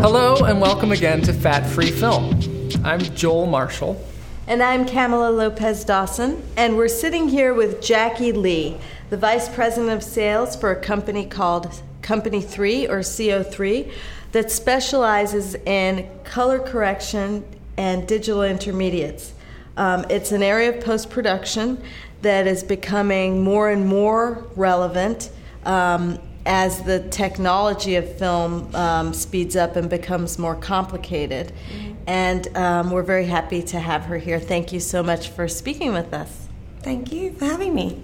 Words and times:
Hello, 0.00 0.46
and 0.46 0.62
welcome 0.62 0.92
again 0.92 1.20
to 1.20 1.32
Fat 1.34 1.60
Free 1.60 1.90
Film. 1.90 2.40
I'm 2.82 3.00
Joel 3.00 3.44
Marshall. 3.44 4.02
And 4.46 4.62
I'm 4.62 4.86
Camila 4.86 5.30
Lopez 5.36 5.84
Dawson, 5.84 6.42
and 6.56 6.78
we're 6.78 6.88
sitting 6.88 7.28
here 7.28 7.52
with 7.52 7.82
Jackie 7.82 8.32
Lee, 8.32 8.78
the 9.10 9.18
Vice 9.18 9.50
President 9.50 9.92
of 9.92 10.02
Sales 10.02 10.56
for 10.56 10.70
a 10.70 10.80
company 10.80 11.26
called 11.26 11.82
Company 12.00 12.40
3 12.40 12.88
or 12.88 13.00
CO3 13.00 13.92
that 14.32 14.50
specializes 14.50 15.54
in 15.66 16.08
color 16.24 16.60
correction 16.60 17.44
and 17.76 18.08
digital 18.08 18.42
intermediates. 18.42 19.34
Um, 19.76 20.06
it's 20.08 20.32
an 20.32 20.42
area 20.42 20.70
of 20.70 20.82
post 20.82 21.10
production 21.10 21.76
that 22.22 22.46
is 22.46 22.64
becoming 22.64 23.44
more 23.44 23.68
and 23.68 23.86
more 23.86 24.46
relevant 24.56 25.30
um, 25.66 26.18
as 26.50 26.82
the 26.82 26.98
technology 27.10 27.94
of 27.94 28.18
film 28.18 28.74
um, 28.74 29.14
speeds 29.14 29.54
up 29.54 29.76
and 29.76 29.88
becomes 29.88 30.36
more 30.36 30.56
complicated. 30.56 31.52
Mm-hmm. 31.72 31.92
And 32.08 32.56
um, 32.56 32.90
we're 32.90 33.04
very 33.04 33.26
happy 33.26 33.62
to 33.62 33.78
have 33.78 34.02
her 34.06 34.18
here. 34.18 34.40
Thank 34.40 34.72
you 34.72 34.80
so 34.80 35.00
much 35.00 35.28
for 35.28 35.46
speaking 35.46 35.92
with 35.92 36.12
us. 36.12 36.48
Thank 36.82 37.12
you 37.12 37.32
for 37.34 37.44
having 37.44 37.72
me. 37.72 38.02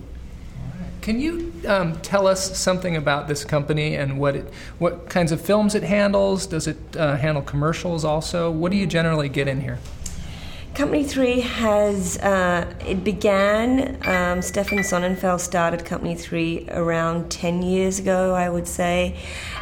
Can 1.03 1.19
you 1.19 1.53
um, 1.67 2.01
tell 2.03 2.29
us 2.29 2.57
something 2.57 2.95
about 2.95 3.27
this 3.27 3.45
company 3.45 3.97
and 3.97 4.21
what 4.21 4.37
it, 4.37 4.53
what 4.79 5.09
kinds 5.09 5.33
of 5.33 5.41
films 5.41 5.75
it 5.75 5.83
handles? 5.83 6.47
Does 6.47 6.69
it 6.69 6.79
uh, 6.97 7.17
handle 7.17 7.43
commercials 7.43 8.05
also? 8.05 8.49
What 8.49 8.71
do 8.71 8.79
you 8.79 8.87
generally 8.87 9.29
get 9.29 9.49
in 9.49 9.61
here? 9.61 9.81
Company 10.77 11.05
3 11.05 11.41
has, 11.41 12.19
uh, 12.19 12.71
it 12.87 13.03
began, 13.03 13.97
um, 14.07 14.43
Stefan 14.43 14.81
Sonnenfeld 14.81 15.41
started 15.41 15.87
Company 15.87 16.15
3 16.15 16.67
around 16.69 17.31
10 17.31 17.63
years 17.63 17.99
ago, 17.99 18.35
I 18.35 18.51
would 18.51 18.69
say. 18.69 19.17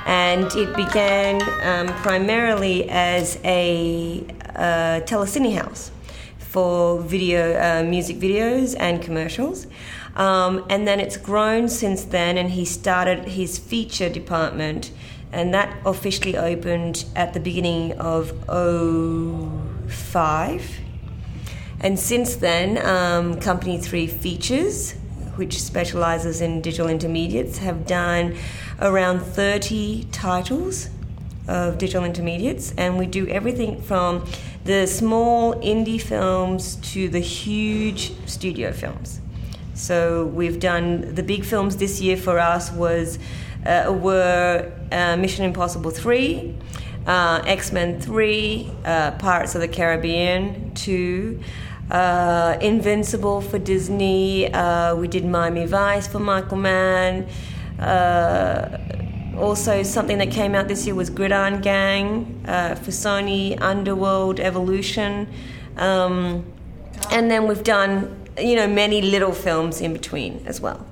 And 0.06 0.52
it 0.56 0.74
began 0.74 1.40
um, 1.62 1.86
primarily 1.98 2.90
as 2.90 3.38
a 3.44 4.26
uh, 4.56 5.02
telecine 5.06 5.56
house 5.56 5.92
for 6.38 7.00
video, 7.00 7.60
uh, 7.60 7.84
music 7.84 8.16
videos 8.16 8.74
and 8.76 9.00
commercials. 9.00 9.68
Um, 10.16 10.66
and 10.68 10.88
then 10.88 10.98
it's 10.98 11.16
grown 11.16 11.68
since 11.68 12.02
then, 12.02 12.36
and 12.36 12.50
he 12.50 12.64
started 12.64 13.28
his 13.28 13.56
feature 13.56 14.08
department, 14.08 14.90
and 15.30 15.54
that 15.54 15.76
officially 15.86 16.36
opened 16.36 17.04
at 17.14 17.34
the 17.34 17.40
beginning 17.40 17.92
of 18.00 18.32
05 18.48 20.80
and 21.80 21.98
since 21.98 22.36
then, 22.36 22.78
um, 22.84 23.40
Company 23.40 23.78
3 23.78 24.06
Features, 24.06 24.92
which 25.36 25.60
specializes 25.60 26.40
in 26.40 26.60
digital 26.60 26.88
intermediates, 26.88 27.58
have 27.58 27.86
done 27.86 28.36
around 28.80 29.20
30 29.20 30.04
titles 30.12 30.88
of 31.46 31.78
digital 31.78 32.04
intermediates, 32.04 32.72
and 32.78 32.98
we 32.98 33.06
do 33.06 33.26
everything 33.28 33.80
from 33.82 34.26
the 34.64 34.86
small 34.86 35.54
indie 35.56 36.00
films 36.00 36.76
to 36.76 37.08
the 37.08 37.20
huge 37.20 38.12
studio 38.26 38.72
films. 38.72 39.20
So 39.74 40.26
we've 40.26 40.58
done 40.58 41.14
the 41.14 41.22
big 41.22 41.44
films 41.44 41.76
this 41.76 42.00
year 42.00 42.16
for 42.16 42.38
us 42.38 42.72
was 42.72 43.18
uh, 43.66 43.92
were 43.92 44.72
uh, 44.92 45.16
Mission 45.16 45.44
Impossible 45.44 45.90
3, 45.90 46.54
uh, 47.06 47.42
X 47.46 47.72
Men 47.72 48.00
3, 48.00 48.70
uh, 48.84 49.10
Pirates 49.12 49.54
of 49.54 49.60
the 49.60 49.68
Caribbean 49.68 50.74
2, 50.74 51.40
uh, 51.90 52.56
Invincible 52.60 53.40
for 53.40 53.58
Disney. 53.58 54.52
Uh, 54.52 54.94
we 54.96 55.08
did 55.08 55.24
Miami 55.24 55.66
Vice 55.66 56.06
for 56.06 56.18
Michael 56.18 56.58
Mann. 56.58 57.26
Uh, 57.78 58.78
also, 59.38 59.82
something 59.82 60.18
that 60.18 60.30
came 60.30 60.54
out 60.54 60.68
this 60.68 60.86
year 60.86 60.94
was 60.94 61.10
Gridiron 61.10 61.60
Gang 61.60 62.40
uh, 62.46 62.76
for 62.76 62.90
Sony, 62.90 63.60
Underworld, 63.60 64.38
Evolution. 64.38 65.28
Um, 65.76 66.44
and 67.10 67.30
then 67.30 67.48
we've 67.48 67.64
done, 67.64 68.28
you 68.38 68.54
know, 68.54 68.68
many 68.68 69.02
little 69.02 69.32
films 69.32 69.80
in 69.80 69.92
between 69.92 70.42
as 70.46 70.60
well. 70.60 70.86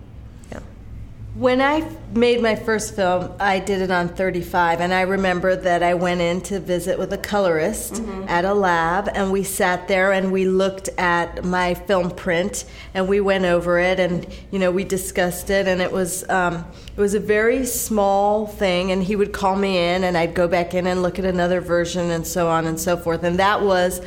When 1.34 1.62
I 1.62 1.88
made 2.14 2.42
my 2.42 2.54
first 2.56 2.94
film, 2.94 3.32
I 3.40 3.58
did 3.58 3.80
it 3.80 3.90
on 3.90 4.10
35, 4.10 4.82
and 4.82 4.92
I 4.92 5.00
remember 5.00 5.56
that 5.56 5.82
I 5.82 5.94
went 5.94 6.20
in 6.20 6.42
to 6.42 6.60
visit 6.60 6.98
with 6.98 7.10
a 7.14 7.16
colorist 7.16 7.94
mm-hmm. 7.94 8.28
at 8.28 8.44
a 8.44 8.52
lab, 8.52 9.08
and 9.14 9.32
we 9.32 9.42
sat 9.42 9.88
there 9.88 10.12
and 10.12 10.30
we 10.30 10.44
looked 10.44 10.90
at 10.98 11.42
my 11.42 11.72
film 11.72 12.10
print, 12.10 12.66
and 12.92 13.08
we 13.08 13.22
went 13.22 13.46
over 13.46 13.78
it, 13.78 13.98
and 13.98 14.26
you 14.50 14.58
know 14.58 14.70
we 14.70 14.84
discussed 14.84 15.48
it, 15.48 15.66
and 15.66 15.80
it 15.80 15.90
was 15.90 16.28
um, 16.28 16.66
it 16.94 17.00
was 17.00 17.14
a 17.14 17.20
very 17.20 17.64
small 17.64 18.46
thing, 18.46 18.92
and 18.92 19.02
he 19.02 19.16
would 19.16 19.32
call 19.32 19.56
me 19.56 19.78
in, 19.78 20.04
and 20.04 20.18
I'd 20.18 20.34
go 20.34 20.46
back 20.46 20.74
in 20.74 20.86
and 20.86 21.00
look 21.00 21.18
at 21.18 21.24
another 21.24 21.62
version, 21.62 22.10
and 22.10 22.26
so 22.26 22.48
on 22.48 22.66
and 22.66 22.78
so 22.78 22.98
forth, 22.98 23.22
and 23.24 23.38
that 23.38 23.62
was. 23.62 24.02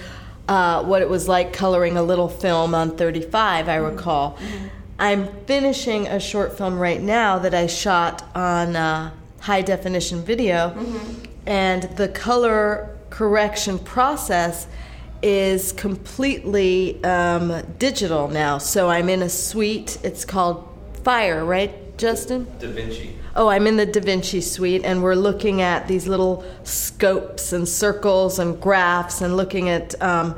Uh, 0.48 0.84
what 0.84 1.02
it 1.02 1.10
was 1.10 1.28
like 1.28 1.54
coloring 1.54 1.98
a 1.98 2.04
little 2.04 2.30
film 2.30 2.76
on 2.76 2.96
35, 2.96 3.68
I 3.68 3.78
recall. 3.78 4.34
Mm-hmm. 4.34 4.68
I'm 4.98 5.28
finishing 5.46 6.08
a 6.08 6.20
short 6.20 6.58
film 6.58 6.80
right 6.80 7.02
now 7.02 7.40
that 7.40 7.54
I 7.54 7.68
shot 7.68 8.24
on 8.34 8.76
uh, 8.76 9.12
high 9.42 9.62
definition 9.62 10.24
video, 10.24 10.70
mm-hmm. 10.70 11.24
and 11.46 11.84
the 11.84 12.08
color 12.08 12.98
correction 13.10 13.78
process 13.78 14.68
is 15.22 15.74
completely 15.74 17.04
um, 17.04 17.62
digital 17.78 18.30
now. 18.30 18.58
So 18.58 18.90
I'm 18.90 19.10
in 19.10 19.22
a 19.22 19.30
suite. 19.30 19.98
It's 20.04 20.24
called 20.24 20.68
Fire, 21.04 21.44
right, 21.44 21.98
Justin? 21.98 22.48
Da 22.60 22.72
Vinci. 22.72 23.16
Oh, 23.36 23.50
I'm 23.50 23.68
in 23.68 23.76
the 23.76 23.86
Da 23.86 24.00
Vinci 24.00 24.40
suite, 24.40 24.86
and 24.86 25.04
we're 25.04 25.16
looking 25.16 25.62
at 25.62 25.90
these 25.90 26.08
little 26.08 26.46
scopes 26.64 27.52
and 27.52 27.68
circles 27.68 28.40
and 28.40 28.62
graphs, 28.62 29.20
and 29.20 29.36
looking 29.36 29.68
at 29.68 30.02
um, 30.02 30.38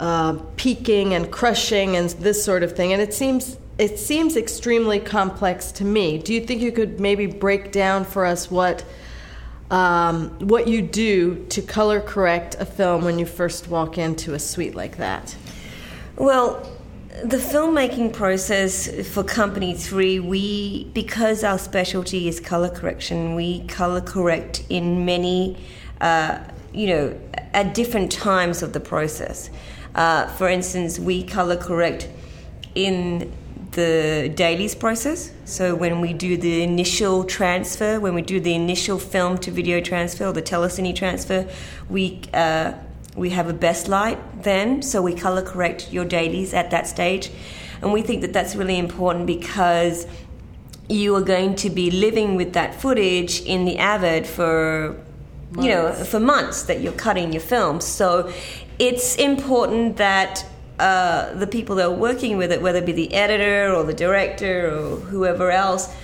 uh, 0.00 0.38
peaking 0.56 1.14
and 1.14 1.30
crushing 1.30 1.94
and 1.94 2.10
this 2.10 2.44
sort 2.44 2.64
of 2.64 2.74
thing. 2.74 2.92
And 2.92 3.00
it 3.00 3.14
seems 3.14 3.56
it 3.78 3.98
seems 3.98 4.36
extremely 4.36 5.00
complex 5.00 5.72
to 5.72 5.84
me. 5.84 6.18
Do 6.18 6.32
you 6.32 6.40
think 6.40 6.62
you 6.62 6.72
could 6.72 7.00
maybe 7.00 7.26
break 7.26 7.72
down 7.72 8.04
for 8.04 8.24
us 8.24 8.50
what 8.50 8.84
um, 9.70 10.30
what 10.40 10.68
you 10.68 10.82
do 10.82 11.46
to 11.46 11.62
color 11.62 12.00
correct 12.00 12.54
a 12.60 12.66
film 12.66 13.04
when 13.04 13.18
you 13.18 13.26
first 13.26 13.68
walk 13.68 13.98
into 13.98 14.34
a 14.34 14.38
suite 14.38 14.74
like 14.74 14.98
that? 14.98 15.34
Well, 16.16 16.70
the 17.24 17.38
filmmaking 17.38 18.12
process 18.12 19.08
for 19.08 19.24
Company 19.24 19.74
3, 19.74 20.20
we, 20.20 20.84
because 20.92 21.42
our 21.42 21.58
specialty 21.58 22.28
is 22.28 22.40
color 22.40 22.68
correction, 22.68 23.34
we 23.34 23.64
color 23.66 24.00
correct 24.00 24.64
in 24.68 25.04
many, 25.04 25.56
uh, 26.00 26.38
you 26.72 26.88
know, 26.88 27.20
at 27.52 27.74
different 27.74 28.12
times 28.12 28.62
of 28.62 28.74
the 28.74 28.80
process. 28.80 29.50
Uh, 29.94 30.26
for 30.26 30.48
instance, 30.48 30.98
we 30.98 31.24
color 31.24 31.56
correct 31.56 32.08
in 32.74 33.32
the 33.74 34.32
dailies 34.34 34.74
process. 34.74 35.30
So 35.44 35.74
when 35.74 36.00
we 36.00 36.12
do 36.12 36.36
the 36.36 36.62
initial 36.62 37.24
transfer, 37.24 38.00
when 38.00 38.14
we 38.14 38.22
do 38.22 38.40
the 38.40 38.54
initial 38.54 38.98
film 38.98 39.38
to 39.38 39.50
video 39.50 39.80
transfer, 39.80 40.26
or 40.26 40.32
the 40.32 40.42
telecine 40.42 40.94
transfer, 40.94 41.48
we 41.88 42.20
uh, 42.32 42.72
we 43.16 43.30
have 43.30 43.48
a 43.48 43.52
best 43.52 43.88
light 43.88 44.18
then, 44.42 44.82
so 44.82 45.00
we 45.00 45.14
color 45.14 45.42
correct 45.42 45.92
your 45.92 46.04
dailies 46.04 46.52
at 46.54 46.70
that 46.70 46.86
stage, 46.86 47.30
and 47.82 47.92
we 47.92 48.02
think 48.02 48.22
that 48.22 48.32
that's 48.32 48.56
really 48.56 48.78
important 48.78 49.26
because 49.26 50.06
you 50.88 51.14
are 51.16 51.22
going 51.22 51.54
to 51.56 51.70
be 51.70 51.90
living 51.90 52.34
with 52.34 52.52
that 52.52 52.80
footage 52.80 53.40
in 53.42 53.64
the 53.64 53.78
Avid 53.78 54.26
for 54.26 55.00
months. 55.52 55.64
you 55.64 55.74
know 55.74 55.92
for 55.92 56.20
months 56.20 56.64
that 56.64 56.80
you're 56.80 56.92
cutting 56.92 57.32
your 57.32 57.42
film. 57.42 57.80
So 57.80 58.32
it's 58.78 59.16
important 59.16 59.96
that 59.96 60.44
uh, 60.78 61.32
the 61.34 61.46
people 61.46 61.76
that 61.76 61.86
are 61.86 61.90
working 61.90 62.36
with 62.36 62.50
it, 62.50 62.60
whether 62.60 62.78
it 62.78 62.86
be 62.86 62.92
the 62.92 63.14
editor 63.14 63.72
or 63.72 63.84
the 63.84 63.94
director 63.94 64.68
or 64.68 64.96
whoever 64.96 65.50
else, 65.50 65.94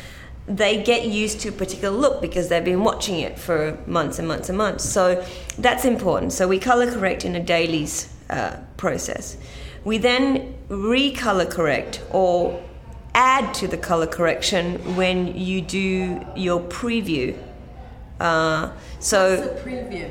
they 0.47 0.83
get 0.83 1.07
used 1.07 1.41
to 1.41 1.49
a 1.49 1.53
particular 1.53 1.97
look 1.97 2.21
because 2.21 2.49
they've 2.49 2.65
been 2.65 2.83
watching 2.83 3.21
it 3.21 3.39
for 3.39 3.79
months 3.87 4.19
and 4.19 4.27
months 4.27 4.49
and 4.49 4.59
months. 4.59 4.85
So 4.85 5.25
that's 5.59 5.85
important. 5.85 6.33
So 6.33 6.49
we 6.49 6.59
color 6.59 6.91
correct 6.91 7.25
in 7.25 7.37
a 7.37 7.43
dailies 7.43 8.13
uh, 8.29 8.57
process. 8.77 9.37
We 9.85 9.99
then 9.99 10.55
recolor 10.69 11.51
correct 11.51 12.03
or 12.11 12.63
add 13.15 13.55
to 13.55 13.69
the 13.69 13.77
color 13.77 14.07
correction 14.07 14.97
when 14.97 15.37
you 15.37 15.61
do 15.61 16.25
your 16.37 16.61
preview. 16.61 17.37
Uh, 18.19 18.73
so 18.99 19.59
preview? 19.65 20.11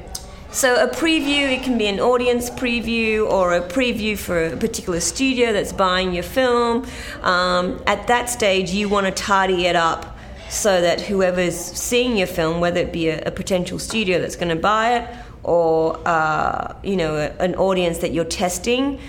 So, 0.51 0.83
a 0.83 0.87
preview, 0.87 1.51
it 1.51 1.61
can 1.61 1.77
be 1.77 1.85
an 1.85 1.99
audience 1.99 2.49
preview 2.49 3.29
or 3.29 3.53
a 3.53 3.61
preview 3.61 4.17
for 4.17 4.47
a 4.47 4.57
particular 4.57 4.99
studio 4.99 5.53
that's 5.53 5.71
buying 5.71 6.11
your 6.11 6.23
film. 6.23 6.87
Um, 7.21 7.79
at 7.85 8.07
that 8.07 8.31
stage, 8.31 8.71
you 8.71 8.89
want 8.89 9.05
to 9.05 9.11
tidy 9.11 9.67
it 9.67 9.75
up 9.75 10.17
so 10.49 10.81
that 10.81 11.01
whoever's 11.01 11.55
seeing 11.55 12.17
your 12.17 12.25
film, 12.25 12.59
whether 12.59 12.81
it 12.81 12.91
be 12.91 13.09
a, 13.09 13.21
a 13.25 13.31
potential 13.31 13.77
studio 13.77 14.19
that's 14.19 14.35
going 14.35 14.49
to 14.49 14.55
buy 14.55 14.97
it 14.97 15.15
or 15.43 15.99
uh, 16.07 16.75
you 16.83 16.97
know 16.97 17.15
a, 17.15 17.29
an 17.43 17.53
audience 17.53 17.99
that 17.99 18.11
you're 18.11 18.25
testing, 18.25 18.99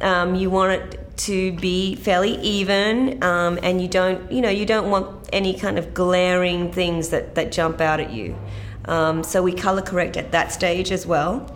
um, 0.00 0.34
you 0.34 0.50
want 0.50 0.72
it 0.72 1.16
to 1.18 1.52
be 1.52 1.94
fairly 1.94 2.36
even, 2.40 3.22
um, 3.22 3.60
and 3.62 3.80
you 3.80 3.86
don't 3.86 4.30
you 4.32 4.40
know 4.40 4.50
you 4.50 4.66
don't 4.66 4.90
want 4.90 5.28
any 5.32 5.56
kind 5.56 5.78
of 5.78 5.94
glaring 5.94 6.72
things 6.72 7.10
that, 7.10 7.36
that 7.36 7.52
jump 7.52 7.80
out 7.80 8.00
at 8.00 8.10
you. 8.10 8.36
Um, 8.84 9.22
so 9.22 9.42
we 9.42 9.52
color 9.52 9.82
correct 9.82 10.16
at 10.16 10.32
that 10.32 10.52
stage 10.52 10.90
as 10.92 11.06
well. 11.06 11.54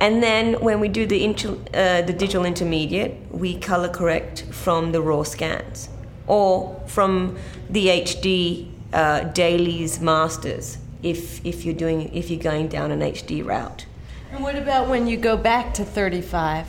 And 0.00 0.22
then 0.22 0.54
when 0.54 0.80
we 0.80 0.88
do 0.88 1.06
the, 1.06 1.22
inter, 1.22 1.56
uh, 1.74 2.02
the 2.02 2.12
digital 2.12 2.44
intermediate, 2.44 3.16
we 3.30 3.58
color 3.58 3.88
correct 3.88 4.42
from 4.50 4.90
the 4.90 5.00
raw 5.00 5.22
scans 5.22 5.88
or 6.26 6.82
from 6.86 7.38
the 7.70 7.86
HD 7.86 8.68
uh, 8.92 9.24
dailies 9.24 10.00
masters 10.00 10.78
if, 11.02 11.44
if 11.46 11.64
you're 11.64 11.74
doing 11.74 12.14
if 12.14 12.30
you're 12.30 12.42
going 12.42 12.68
down 12.68 12.90
an 12.90 13.00
HD 13.00 13.44
route. 13.44 13.86
And 14.32 14.42
what 14.42 14.56
about 14.56 14.88
when 14.88 15.06
you 15.06 15.16
go 15.16 15.36
back 15.36 15.74
to 15.74 15.84
35? 15.84 16.66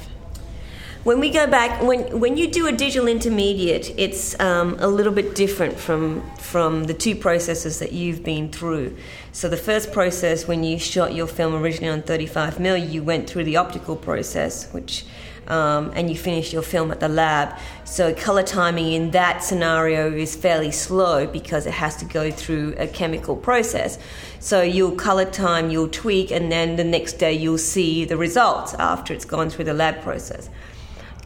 When 1.03 1.19
we 1.19 1.31
go 1.31 1.47
back, 1.47 1.81
when 1.83 2.17
when 2.17 2.37
you 2.37 2.49
do 2.49 2.67
a 2.67 2.71
digital 2.71 3.09
intermediate, 3.09 3.93
it's 3.99 4.39
um, 4.39 4.77
a 4.79 4.87
little 4.87 5.11
bit 5.11 5.35
different 5.35 5.77
from 5.77 6.23
from 6.37 6.85
the 6.85 6.93
two 6.93 7.13
processes 7.13 7.79
that 7.79 7.91
you've 7.91 8.23
been 8.23 8.49
through. 8.49 8.95
So 9.33 9.49
the 9.49 9.57
first 9.57 9.91
process, 9.91 10.47
when 10.47 10.63
you 10.63 10.79
shot 10.79 11.13
your 11.13 11.27
film 11.27 11.55
originally 11.55 11.91
on 11.91 12.03
35 12.03 12.57
mil, 12.57 12.77
you 12.77 13.03
went 13.03 13.29
through 13.29 13.43
the 13.43 13.57
optical 13.57 13.97
process, 13.97 14.71
which 14.71 15.03
um, 15.47 15.91
and 15.93 16.09
you 16.09 16.15
finish 16.15 16.53
your 16.53 16.61
film 16.61 16.89
at 16.89 17.01
the 17.01 17.09
lab. 17.09 17.59
So 17.83 18.13
color 18.13 18.43
timing 18.43 18.93
in 18.93 19.11
that 19.11 19.43
scenario 19.43 20.09
is 20.09 20.37
fairly 20.37 20.71
slow 20.71 21.27
because 21.27 21.65
it 21.65 21.73
has 21.73 21.97
to 21.97 22.05
go 22.05 22.31
through 22.31 22.75
a 22.77 22.87
chemical 22.87 23.35
process. 23.35 23.99
So 24.39 24.61
you'll 24.61 24.95
color 24.95 25.29
time, 25.29 25.69
you'll 25.69 25.89
tweak, 25.89 26.31
and 26.31 26.49
then 26.49 26.77
the 26.77 26.85
next 26.85 27.19
day 27.19 27.33
you'll 27.33 27.57
see 27.57 28.05
the 28.05 28.15
results 28.15 28.73
after 28.75 29.13
it's 29.13 29.25
gone 29.25 29.49
through 29.49 29.65
the 29.65 29.73
lab 29.73 30.01
process 30.01 30.49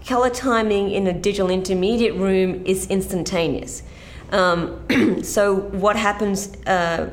color 0.08 0.30
timing 0.30 0.90
in 0.90 1.06
a 1.06 1.14
digital 1.14 1.50
intermediate 1.50 2.16
room 2.16 2.66
is 2.66 2.88
instantaneous. 2.88 3.84
Um, 4.32 5.22
so, 5.24 5.56
what 5.56 5.98
happens 5.98 6.56
uh, 6.66 7.10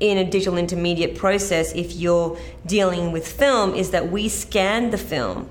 in 0.00 0.18
a 0.18 0.24
digital 0.24 0.56
intermediate 0.56 1.16
process 1.16 1.72
if 1.74 1.92
you're 1.94 2.36
dealing 2.66 3.12
with 3.12 3.28
film 3.28 3.74
is 3.74 3.90
that 3.90 4.10
we 4.10 4.28
scan 4.28 4.90
the 4.90 4.98
film, 4.98 5.48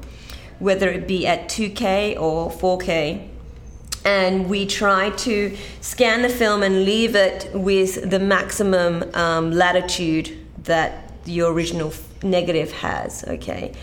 whether 0.60 0.90
it 0.90 1.08
be 1.08 1.26
at 1.26 1.48
2K 1.48 2.20
or 2.20 2.50
4K, 2.52 3.28
and 4.04 4.50
we 4.50 4.66
try 4.66 5.12
to 5.12 5.56
scan 5.80 6.24
the 6.24 6.30
film 6.30 6.64
and 6.64 6.86
leave 6.86 7.16
it 7.16 7.50
with 7.54 8.10
the 8.10 8.20
maximum 8.20 9.04
um, 9.14 9.52
latitude 9.52 10.36
that 10.64 11.24
the 11.26 11.42
original 11.42 11.94
negative 12.24 12.72
has, 12.72 13.24
okay? 13.28 13.74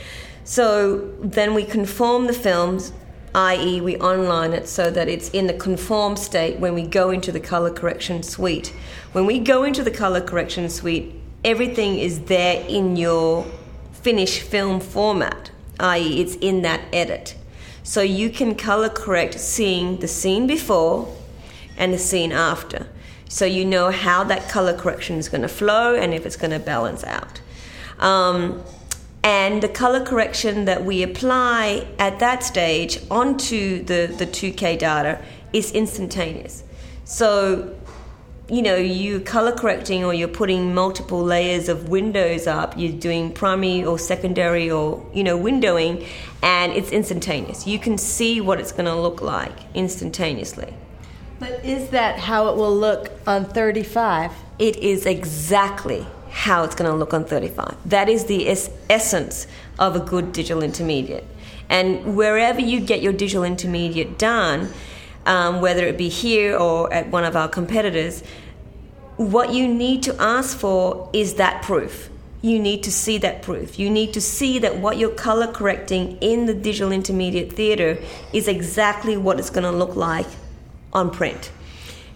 So 0.48 1.12
then 1.20 1.52
we 1.52 1.62
conform 1.62 2.26
the 2.26 2.32
films, 2.32 2.94
i.e., 3.34 3.82
we 3.82 3.98
online 3.98 4.54
it 4.54 4.66
so 4.66 4.90
that 4.90 5.06
it's 5.06 5.28
in 5.28 5.46
the 5.46 5.52
conform 5.52 6.16
state 6.16 6.58
when 6.58 6.72
we 6.72 6.86
go 6.86 7.10
into 7.10 7.30
the 7.30 7.38
color 7.38 7.70
correction 7.70 8.22
suite. 8.22 8.68
When 9.12 9.26
we 9.26 9.40
go 9.40 9.64
into 9.64 9.82
the 9.82 9.90
color 9.90 10.22
correction 10.22 10.70
suite, 10.70 11.12
everything 11.44 11.98
is 11.98 12.20
there 12.20 12.64
in 12.66 12.96
your 12.96 13.44
finished 13.92 14.40
film 14.40 14.80
format, 14.80 15.50
i.e., 15.80 16.18
it's 16.18 16.36
in 16.36 16.62
that 16.62 16.80
edit. 16.94 17.36
So 17.82 18.00
you 18.00 18.30
can 18.30 18.54
color 18.54 18.88
correct 18.88 19.38
seeing 19.38 19.98
the 19.98 20.08
scene 20.08 20.46
before 20.46 21.14
and 21.76 21.92
the 21.92 21.98
scene 21.98 22.32
after. 22.32 22.86
So 23.28 23.44
you 23.44 23.66
know 23.66 23.90
how 23.90 24.24
that 24.24 24.48
color 24.48 24.74
correction 24.74 25.16
is 25.16 25.28
going 25.28 25.42
to 25.42 25.48
flow 25.48 25.94
and 25.94 26.14
if 26.14 26.24
it's 26.24 26.36
going 26.36 26.52
to 26.52 26.58
balance 26.58 27.04
out. 27.04 27.42
Um, 27.98 28.64
and 29.28 29.62
the 29.62 29.68
color 29.68 30.02
correction 30.02 30.64
that 30.64 30.86
we 30.86 31.02
apply 31.02 31.86
at 31.98 32.18
that 32.18 32.42
stage 32.42 32.98
onto 33.10 33.84
the, 33.84 34.10
the 34.16 34.26
2K 34.26 34.78
data 34.78 35.20
is 35.52 35.70
instantaneous. 35.72 36.64
So, 37.04 37.76
you 38.48 38.62
know, 38.62 38.76
you 38.76 39.20
color 39.20 39.52
correcting 39.52 40.02
or 40.02 40.14
you're 40.14 40.28
putting 40.28 40.74
multiple 40.74 41.22
layers 41.22 41.68
of 41.68 41.90
windows 41.90 42.46
up, 42.46 42.72
you're 42.78 42.98
doing 42.98 43.30
primary 43.30 43.84
or 43.84 43.98
secondary 43.98 44.70
or, 44.70 45.06
you 45.12 45.22
know, 45.22 45.38
windowing, 45.38 46.06
and 46.42 46.72
it's 46.72 46.90
instantaneous. 46.90 47.66
You 47.66 47.78
can 47.78 47.98
see 47.98 48.40
what 48.40 48.58
it's 48.58 48.72
going 48.72 48.86
to 48.86 48.98
look 48.98 49.20
like 49.20 49.52
instantaneously. 49.74 50.72
But 51.38 51.62
is 51.62 51.90
that 51.90 52.18
how 52.18 52.48
it 52.48 52.56
will 52.56 52.74
look 52.74 53.10
on 53.26 53.44
35? 53.44 54.32
It 54.58 54.76
is 54.76 55.04
exactly 55.04 56.06
how 56.38 56.62
it's 56.62 56.76
going 56.76 56.88
to 56.88 56.96
look 56.96 57.12
on 57.12 57.24
35. 57.24 57.76
That 57.84 58.08
is 58.08 58.26
the 58.26 58.48
es- 58.48 58.70
essence 58.88 59.48
of 59.76 59.96
a 59.96 59.98
good 59.98 60.32
digital 60.32 60.62
intermediate. 60.62 61.24
And 61.68 62.16
wherever 62.16 62.60
you 62.60 62.78
get 62.78 63.02
your 63.02 63.12
digital 63.12 63.42
intermediate 63.42 64.18
done, 64.18 64.68
um, 65.26 65.60
whether 65.60 65.84
it 65.84 65.98
be 65.98 66.08
here 66.08 66.56
or 66.56 66.92
at 66.92 67.08
one 67.08 67.24
of 67.24 67.34
our 67.34 67.48
competitors, 67.48 68.22
what 69.16 69.52
you 69.52 69.66
need 69.66 70.04
to 70.04 70.14
ask 70.22 70.56
for 70.56 71.10
is 71.12 71.34
that 71.34 71.64
proof. 71.64 72.08
You 72.40 72.60
need 72.60 72.84
to 72.84 72.92
see 72.92 73.18
that 73.18 73.42
proof. 73.42 73.76
You 73.76 73.90
need 73.90 74.12
to 74.12 74.20
see 74.20 74.60
that 74.60 74.78
what 74.78 74.96
you're 74.96 75.10
color 75.10 75.48
correcting 75.48 76.18
in 76.20 76.46
the 76.46 76.54
digital 76.54 76.92
intermediate 76.92 77.52
theater 77.52 77.98
is 78.32 78.46
exactly 78.46 79.16
what 79.16 79.40
it's 79.40 79.50
going 79.50 79.64
to 79.64 79.72
look 79.72 79.96
like 79.96 80.28
on 80.92 81.10
print. 81.10 81.50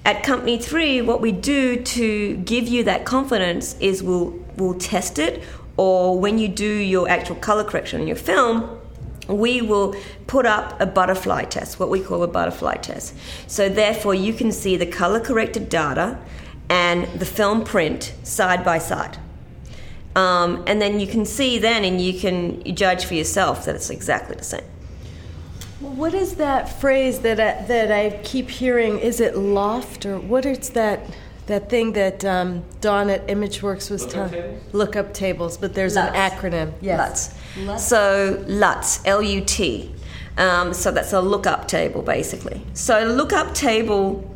At 0.05 0.25
Company 0.25 0.59
3, 0.59 1.03
what 1.03 1.21
we 1.21 1.31
do 1.31 1.81
to 1.81 2.37
give 2.39 2.67
you 2.67 2.83
that 2.85 3.05
confidence 3.05 3.77
is 3.79 4.03
we'll, 4.03 4.31
we'll 4.57 4.75
test 4.75 5.19
it, 5.21 5.45
or 5.77 6.19
when 6.19 6.39
you 6.39 6.49
do 6.49 6.67
your 6.67 7.09
actual 7.09 7.37
color 7.37 7.63
correction 7.63 8.01
on 8.01 8.07
your 8.09 8.17
film, 8.17 8.81
we 9.29 9.63
will 9.63 9.95
put 10.27 10.45
up 10.45 10.81
a 10.81 10.87
butterfly 10.87 11.45
test, 11.45 11.79
what 11.79 11.89
we 11.89 12.01
call 12.01 12.25
a 12.25 12.29
butterfly 12.29 12.75
test. 12.75 13.15
So, 13.47 13.69
therefore, 13.69 14.15
you 14.15 14.33
can 14.33 14.51
see 14.51 14.77
the 14.77 14.87
color 14.87 15.21
corrected 15.21 15.69
data 15.69 16.19
and 16.69 17.05
the 17.21 17.27
film 17.27 17.63
print 17.63 18.13
side 18.25 18.65
by 18.65 18.79
side. 18.79 19.19
Um, 20.17 20.65
and 20.67 20.83
then 20.83 20.99
you 20.99 21.07
can 21.07 21.25
see 21.25 21.59
then 21.59 21.85
and 21.85 22.01
you 22.01 22.19
can 22.19 22.75
judge 22.75 23.05
for 23.05 23.15
yourself 23.15 23.65
that 23.65 23.77
it's 23.77 23.89
exactly 23.89 24.35
the 24.37 24.45
same. 24.45 24.65
What 25.83 26.15
is 26.15 26.37
that 26.37 26.81
phrase 26.81 27.21
that 27.21 27.41
I, 27.41 27.67
that 27.67 27.91
I 27.91 28.21
keep 28.23 28.49
hearing? 28.49 29.01
Is 29.01 29.21
it 29.21 29.37
loft 29.37 30.07
or 30.07 30.21
what 30.21 30.47
is 30.47 30.71
that 30.71 31.01
that 31.47 31.69
thing 31.69 31.93
that 31.95 32.25
um, 32.25 32.63
Dawn 32.81 33.11
at 33.11 33.27
ImageWorks 33.27 33.91
was 33.91 34.07
telling? 34.07 34.61
Look 34.73 34.95
up 34.95 35.13
tables, 35.13 35.57
but 35.57 35.75
there's 35.75 35.97
LUTs. 35.97 36.15
an 36.15 36.31
acronym. 36.31 36.73
Yes. 36.81 37.35
LUTs. 37.57 37.85
So 37.85 38.45
LUTs, 38.47 39.01
L 39.05 39.23
U 39.23 39.41
T. 39.41 39.93
Um, 40.39 40.73
so 40.73 40.93
that's 40.93 41.13
a 41.13 41.21
lookup 41.21 41.67
table 41.67 42.03
basically. 42.03 42.63
So 42.75 43.05
lookup 43.05 43.53
table 43.53 44.31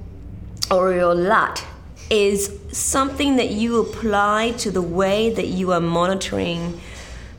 or 0.69 0.95
your 0.95 1.15
LUT 1.15 1.65
is 2.11 2.59
something 2.73 3.37
that 3.37 3.51
you 3.51 3.81
apply 3.81 4.53
to 4.59 4.73
the 4.73 4.83
way 4.83 5.31
that 5.31 5.47
you 5.47 5.71
are 5.73 5.81
monitoring 5.81 6.81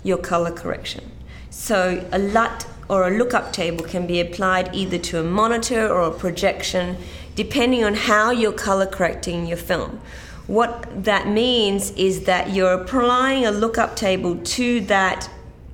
your 0.03 0.17
color 0.17 0.51
correction. 0.51 1.11
So 1.49 2.07
a 2.13 2.19
LUT 2.19 2.65
or 2.89 3.07
a 3.07 3.17
lookup 3.17 3.53
table 3.53 3.83
can 3.85 4.07
be 4.07 4.19
applied 4.19 4.73
either 4.73 4.97
to 4.97 5.19
a 5.19 5.23
monitor 5.23 5.87
or 5.87 6.03
a 6.03 6.11
projection, 6.11 6.97
depending 7.35 7.83
on 7.83 7.93
how 7.93 8.31
you're 8.31 8.51
color 8.51 8.85
correcting 8.85 9.45
your 9.45 9.57
film. 9.57 10.01
What 10.47 11.03
that 11.03 11.27
means 11.27 11.91
is 11.91 12.23
that 12.23 12.51
you're 12.51 12.73
applying 12.73 13.45
a 13.45 13.51
lookup 13.51 13.95
table 13.97 14.37
to 14.37 14.81
that 14.81 15.29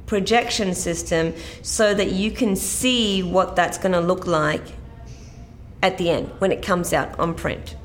projection 0.08 0.74
system 0.74 1.34
so 1.62 1.93
that 1.93 2.12
you 2.12 2.32
can 2.32 2.55
see 2.55 3.22
what 3.22 3.55
that's 3.55 3.77
going 3.77 3.93
to 3.93 4.01
look 4.01 4.25
like 4.25 4.63
at 5.84 5.98
the 5.98 6.10
end 6.10 6.32
when 6.39 6.51
it 6.51 6.62
comes 6.63 6.93
out 6.93 7.17
on 7.20 7.36
print. 7.36 7.75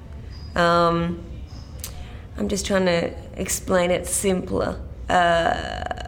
Um, 0.55 1.23
I'm 2.39 2.49
just 2.49 2.65
trying 2.67 2.87
to 2.87 3.13
explain 3.35 3.91
it 3.91 4.07
simpler. 4.07 4.81
Uh, 5.09 6.08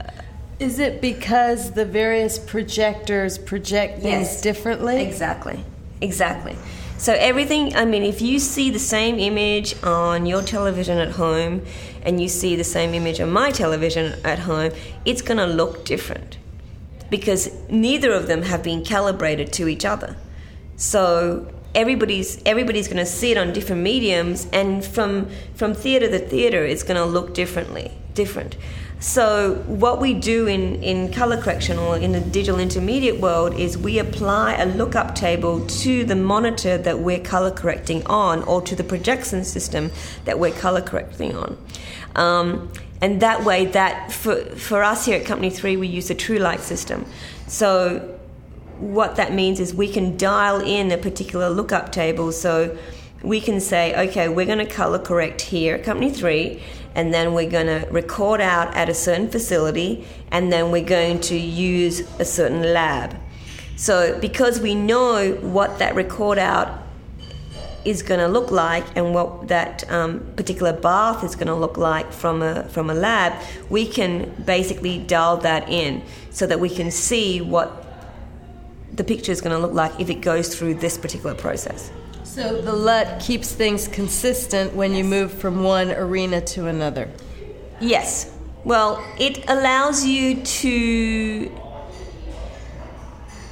Is 0.60 0.78
it 0.78 1.00
because 1.00 1.72
the 1.72 1.86
various 1.86 2.38
projectors 2.38 3.38
project 3.38 4.02
things 4.02 4.28
Yes. 4.28 4.40
differently? 4.42 5.00
Exactly. 5.02 5.64
Exactly. 6.02 6.54
So 6.98 7.14
everything, 7.14 7.74
I 7.74 7.86
mean, 7.86 8.02
if 8.02 8.20
you 8.20 8.38
see 8.38 8.68
the 8.68 8.78
same 8.78 9.18
image 9.18 9.74
on 9.82 10.26
your 10.26 10.42
television 10.42 10.98
at 10.98 11.12
home 11.12 11.62
and 12.02 12.20
you 12.20 12.28
see 12.28 12.56
the 12.56 12.64
same 12.64 12.92
image 12.92 13.20
on 13.20 13.30
my 13.30 13.50
television 13.50 14.14
at 14.22 14.40
home, 14.40 14.72
it's 15.06 15.22
going 15.22 15.38
to 15.38 15.46
look 15.46 15.86
different 15.86 16.36
because 17.08 17.50
neither 17.70 18.12
of 18.12 18.26
them 18.26 18.42
have 18.42 18.62
been 18.62 18.84
calibrated 18.84 19.54
to 19.54 19.66
each 19.66 19.86
other. 19.86 20.14
So 20.76 21.50
everybody's 21.74 22.42
everybody's 22.44 22.86
going 22.86 22.98
to 22.98 23.06
see 23.06 23.30
it 23.30 23.38
on 23.38 23.54
different 23.54 23.80
mediums 23.80 24.46
and 24.52 24.84
from 24.84 25.30
from 25.54 25.72
theater 25.72 26.08
to 26.10 26.18
theater 26.18 26.64
it's 26.64 26.82
going 26.82 26.96
to 26.96 27.04
look 27.04 27.32
differently 27.32 27.92
different 28.12 28.56
so 29.00 29.54
what 29.66 30.00
we 30.00 30.14
do 30.14 30.46
in, 30.46 30.82
in 30.82 31.10
color 31.10 31.40
correction 31.40 31.78
or 31.78 31.96
in 31.96 32.12
the 32.12 32.20
digital 32.20 32.60
intermediate 32.60 33.18
world 33.18 33.54
is 33.54 33.76
we 33.76 33.98
apply 33.98 34.54
a 34.54 34.66
lookup 34.66 35.14
table 35.14 35.66
to 35.66 36.04
the 36.04 36.14
monitor 36.14 36.78
that 36.78 36.98
we're 37.00 37.18
color 37.18 37.50
correcting 37.50 38.06
on 38.06 38.42
or 38.44 38.60
to 38.62 38.76
the 38.76 38.84
projection 38.84 39.42
system 39.42 39.90
that 40.26 40.38
we're 40.38 40.52
color 40.52 40.82
correcting 40.82 41.34
on 41.34 41.58
um, 42.14 42.70
and 43.00 43.22
that 43.22 43.42
way 43.44 43.64
that 43.64 44.12
for, 44.12 44.36
for 44.56 44.82
us 44.82 45.06
here 45.06 45.18
at 45.18 45.26
company 45.26 45.50
3 45.50 45.76
we 45.76 45.88
use 45.88 46.10
a 46.10 46.14
Truelight 46.14 46.60
system 46.60 47.04
so 47.46 48.18
what 48.80 49.16
that 49.16 49.32
means 49.32 49.60
is 49.60 49.74
we 49.74 49.88
can 49.88 50.16
dial 50.16 50.60
in 50.60 50.90
a 50.90 50.96
particular 50.96 51.50
lookup 51.50 51.92
table. 51.92 52.32
So 52.32 52.76
we 53.22 53.40
can 53.40 53.60
say, 53.60 54.08
okay, 54.08 54.28
we're 54.28 54.46
going 54.46 54.58
to 54.58 54.66
color 54.66 54.98
correct 54.98 55.42
here 55.42 55.74
at 55.76 55.84
Company 55.84 56.10
3, 56.10 56.62
and 56.94 57.12
then 57.12 57.34
we're 57.34 57.50
going 57.50 57.66
to 57.66 57.86
record 57.90 58.40
out 58.40 58.74
at 58.74 58.88
a 58.88 58.94
certain 58.94 59.28
facility, 59.28 60.06
and 60.30 60.52
then 60.52 60.70
we're 60.70 60.84
going 60.84 61.20
to 61.20 61.36
use 61.36 62.00
a 62.18 62.24
certain 62.24 62.62
lab. 62.72 63.16
So, 63.76 64.18
because 64.20 64.60
we 64.60 64.74
know 64.74 65.32
what 65.40 65.78
that 65.78 65.94
record 65.94 66.38
out 66.38 66.80
is 67.84 68.02
going 68.02 68.20
to 68.20 68.28
look 68.28 68.50
like 68.50 68.84
and 68.94 69.14
what 69.14 69.48
that 69.48 69.90
um, 69.90 70.20
particular 70.36 70.72
bath 70.72 71.24
is 71.24 71.34
going 71.34 71.46
to 71.46 71.54
look 71.54 71.78
like 71.78 72.12
from 72.12 72.42
a 72.42 72.64
from 72.64 72.90
a 72.90 72.94
lab, 72.94 73.32
we 73.70 73.86
can 73.86 74.30
basically 74.44 74.98
dial 74.98 75.38
that 75.38 75.66
in 75.68 76.02
so 76.30 76.46
that 76.46 76.60
we 76.60 76.68
can 76.68 76.90
see 76.90 77.40
what 77.40 77.86
the 78.92 79.04
picture 79.04 79.32
is 79.32 79.40
going 79.40 79.56
to 79.56 79.58
look 79.58 79.72
like 79.72 79.98
if 79.98 80.10
it 80.10 80.20
goes 80.20 80.54
through 80.54 80.74
this 80.74 80.98
particular 80.98 81.34
process. 81.34 81.90
So 82.30 82.62
the 82.62 82.72
LUT 82.72 83.18
keeps 83.18 83.50
things 83.50 83.88
consistent 83.88 84.72
when 84.72 84.94
you 84.94 85.02
move 85.02 85.32
from 85.32 85.64
one 85.64 85.90
arena 85.90 86.40
to 86.42 86.68
another. 86.68 87.08
Yes. 87.80 88.32
Well, 88.62 89.04
it 89.18 89.44
allows 89.50 90.06
you 90.06 90.40
to 90.40 91.52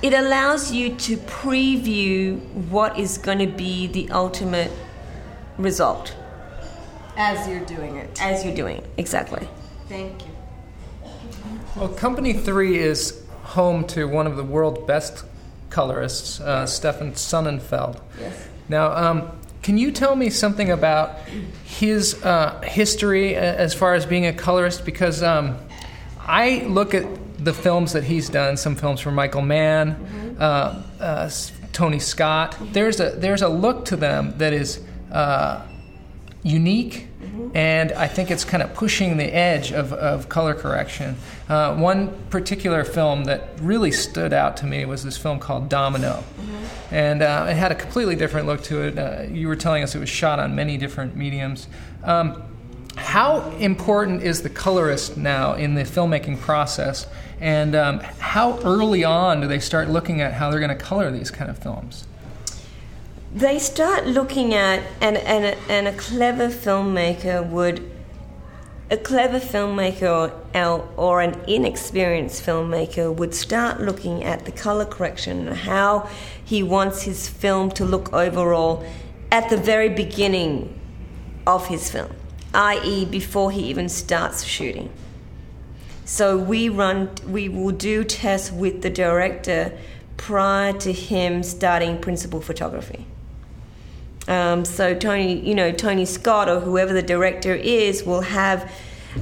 it 0.01 0.15
allows 0.15 0.71
you 0.71 0.95
to 0.95 1.17
preview 1.17 2.39
what 2.69 2.97
is 2.97 3.19
going 3.19 3.41
to 3.41 3.49
be 3.49 3.89
the 3.89 4.11
ultimate 4.11 4.71
result 5.57 6.15
as 7.17 7.49
you're 7.49 7.67
doing 7.67 7.97
it. 7.97 8.23
As 8.23 8.45
you're 8.45 8.55
doing 8.55 8.77
it, 8.77 8.87
exactly. 8.97 9.49
Thank 9.89 10.23
you. 10.23 10.31
Well, 11.75 11.89
Company 11.89 12.33
3 12.33 12.79
is 12.79 13.25
home 13.43 13.89
to 13.89 14.07
one 14.07 14.29
of 14.29 14.37
the 14.37 14.45
world's 14.45 14.87
best 14.87 15.25
colorists, 15.69 16.39
uh, 16.39 16.65
Stefan 16.65 17.15
Sonnenfeld. 17.15 18.01
Yes. 18.21 18.49
Now, 18.69 18.93
um, 18.93 19.33
can 19.63 19.79
you 19.79 19.91
tell 19.91 20.15
me 20.17 20.31
something 20.31 20.71
about 20.71 21.19
his 21.65 22.23
uh, 22.23 22.61
history 22.63 23.35
as 23.35 23.75
far 23.75 23.95
as 23.95 24.07
being 24.07 24.27
a 24.27 24.33
colorist? 24.33 24.85
Because 24.85 25.23
um, 25.23 25.59
I 26.21 26.65
look 26.67 26.95
at 26.95 27.07
the 27.45 27.53
films 27.53 27.93
that 27.93 28.05
he's 28.05 28.29
done, 28.29 28.57
some 28.57 28.75
films 28.75 29.01
from 29.01 29.15
Michael 29.15 29.43
Mann, 29.43 29.95
mm-hmm. 29.95 30.37
uh, 30.41 30.83
uh, 31.01 31.31
Tony 31.73 31.99
Scott. 31.99 32.57
There's 32.73 33.01
a 33.01 33.11
there's 33.11 33.43
a 33.43 33.49
look 33.49 33.85
to 33.87 33.97
them 33.97 34.37
that 34.39 34.53
is 34.53 34.81
uh, 35.13 35.63
unique, 36.43 37.09
mm-hmm. 37.21 37.57
and 37.57 37.93
I 37.93 38.07
think 38.07 38.31
it's 38.31 38.45
kind 38.45 38.63
of 38.63 38.73
pushing 38.75 39.17
the 39.17 39.25
edge 39.25 39.73
of, 39.73 39.93
of 39.93 40.29
color 40.29 40.55
correction. 40.55 41.17
Uh, 41.49 41.75
one 41.77 42.17
particular 42.31 42.85
film 42.85 43.25
that 43.25 43.51
really 43.61 43.91
stood 43.91 44.33
out 44.33 44.57
to 44.59 44.67
me 44.67 44.85
was 44.85 45.03
this 45.03 45.17
film 45.17 45.39
called 45.39 45.69
Domino, 45.69 46.25
mm-hmm. 46.41 46.95
and 46.95 47.23
uh, 47.23 47.47
it 47.49 47.55
had 47.55 47.73
a 47.73 47.75
completely 47.75 48.17
different 48.17 48.47
look 48.47 48.63
to 48.65 48.83
it. 48.83 48.99
Uh, 48.99 49.23
you 49.31 49.49
were 49.49 49.57
telling 49.57 49.83
us 49.83 49.95
it 49.95 49.99
was 49.99 50.09
shot 50.09 50.39
on 50.39 50.55
many 50.55 50.77
different 50.77 51.17
mediums. 51.17 51.67
Um, 52.05 52.43
how 52.97 53.51
important 53.59 54.23
is 54.23 54.43
the 54.43 54.51
colorist 54.51 55.17
now 55.17 55.55
in 55.55 55.75
the 55.75 55.83
filmmaking 55.83 56.41
process? 56.41 57.07
And 57.41 57.77
um, 57.77 58.01
how 58.19 58.59
early 58.61 59.05
on 59.05 59.41
do 59.41 59.47
they 59.47 59.61
start 59.61 59.89
looking 59.89 60.21
at 60.21 60.33
how 60.33 60.51
they're 60.51 60.59
going 60.59 60.77
to 60.77 60.85
color 60.85 61.11
these 61.13 61.31
kind 61.31 61.49
of 61.49 61.59
films? 61.59 62.08
They 63.35 63.59
start 63.59 64.07
looking 64.07 64.55
at, 64.55 64.83
and, 65.03 65.19
and, 65.19 65.45
a, 65.45 65.59
and 65.71 65.87
a 65.87 65.93
clever 65.93 66.49
filmmaker 66.49 67.47
would, 67.47 67.91
a 68.91 68.97
clever 68.97 69.39
filmmaker 69.39 70.33
or, 70.55 70.89
or 70.97 71.21
an 71.21 71.39
inexperienced 71.47 72.45
filmmaker 72.45 73.15
would 73.15 73.35
start 73.35 73.83
looking 73.83 74.25
at 74.25 74.47
the 74.47 74.53
color 74.53 74.87
correction 74.87 75.47
and 75.47 75.57
how 75.59 76.09
he 76.43 76.63
wants 76.63 77.03
his 77.03 77.29
film 77.29 77.71
to 77.73 77.85
look 77.85 78.11
overall 78.15 78.83
at 79.31 79.51
the 79.51 79.59
very 79.59 79.91
beginning 79.91 80.81
of 81.47 81.67
his 81.67 81.91
film, 81.91 82.11
i.e., 82.55 83.05
before 83.05 83.51
he 83.51 83.65
even 83.65 83.91
starts 83.91 84.43
shooting. 84.43 84.91
So 86.07 86.39
we 86.39 86.71
run, 86.71 87.11
we 87.27 87.51
will 87.51 87.73
do 87.73 88.05
tests 88.05 88.51
with 88.51 88.81
the 88.81 88.89
director 88.89 89.77
prior 90.17 90.73
to 90.73 90.95
him 90.95 91.43
starting 91.43 92.01
principal 92.01 92.41
photography. 92.41 93.05
Um, 94.29 94.65
so 94.65 94.95
Tony, 94.95 95.41
you 95.41 95.55
know, 95.55 95.73
Tony 95.73 96.05
Scott 96.05 96.49
or 96.49 96.61
whoever 96.61 96.93
the 96.93 97.03
director 97.03 97.55
is 97.55 98.05
will 98.05 98.21
have, 98.21 98.71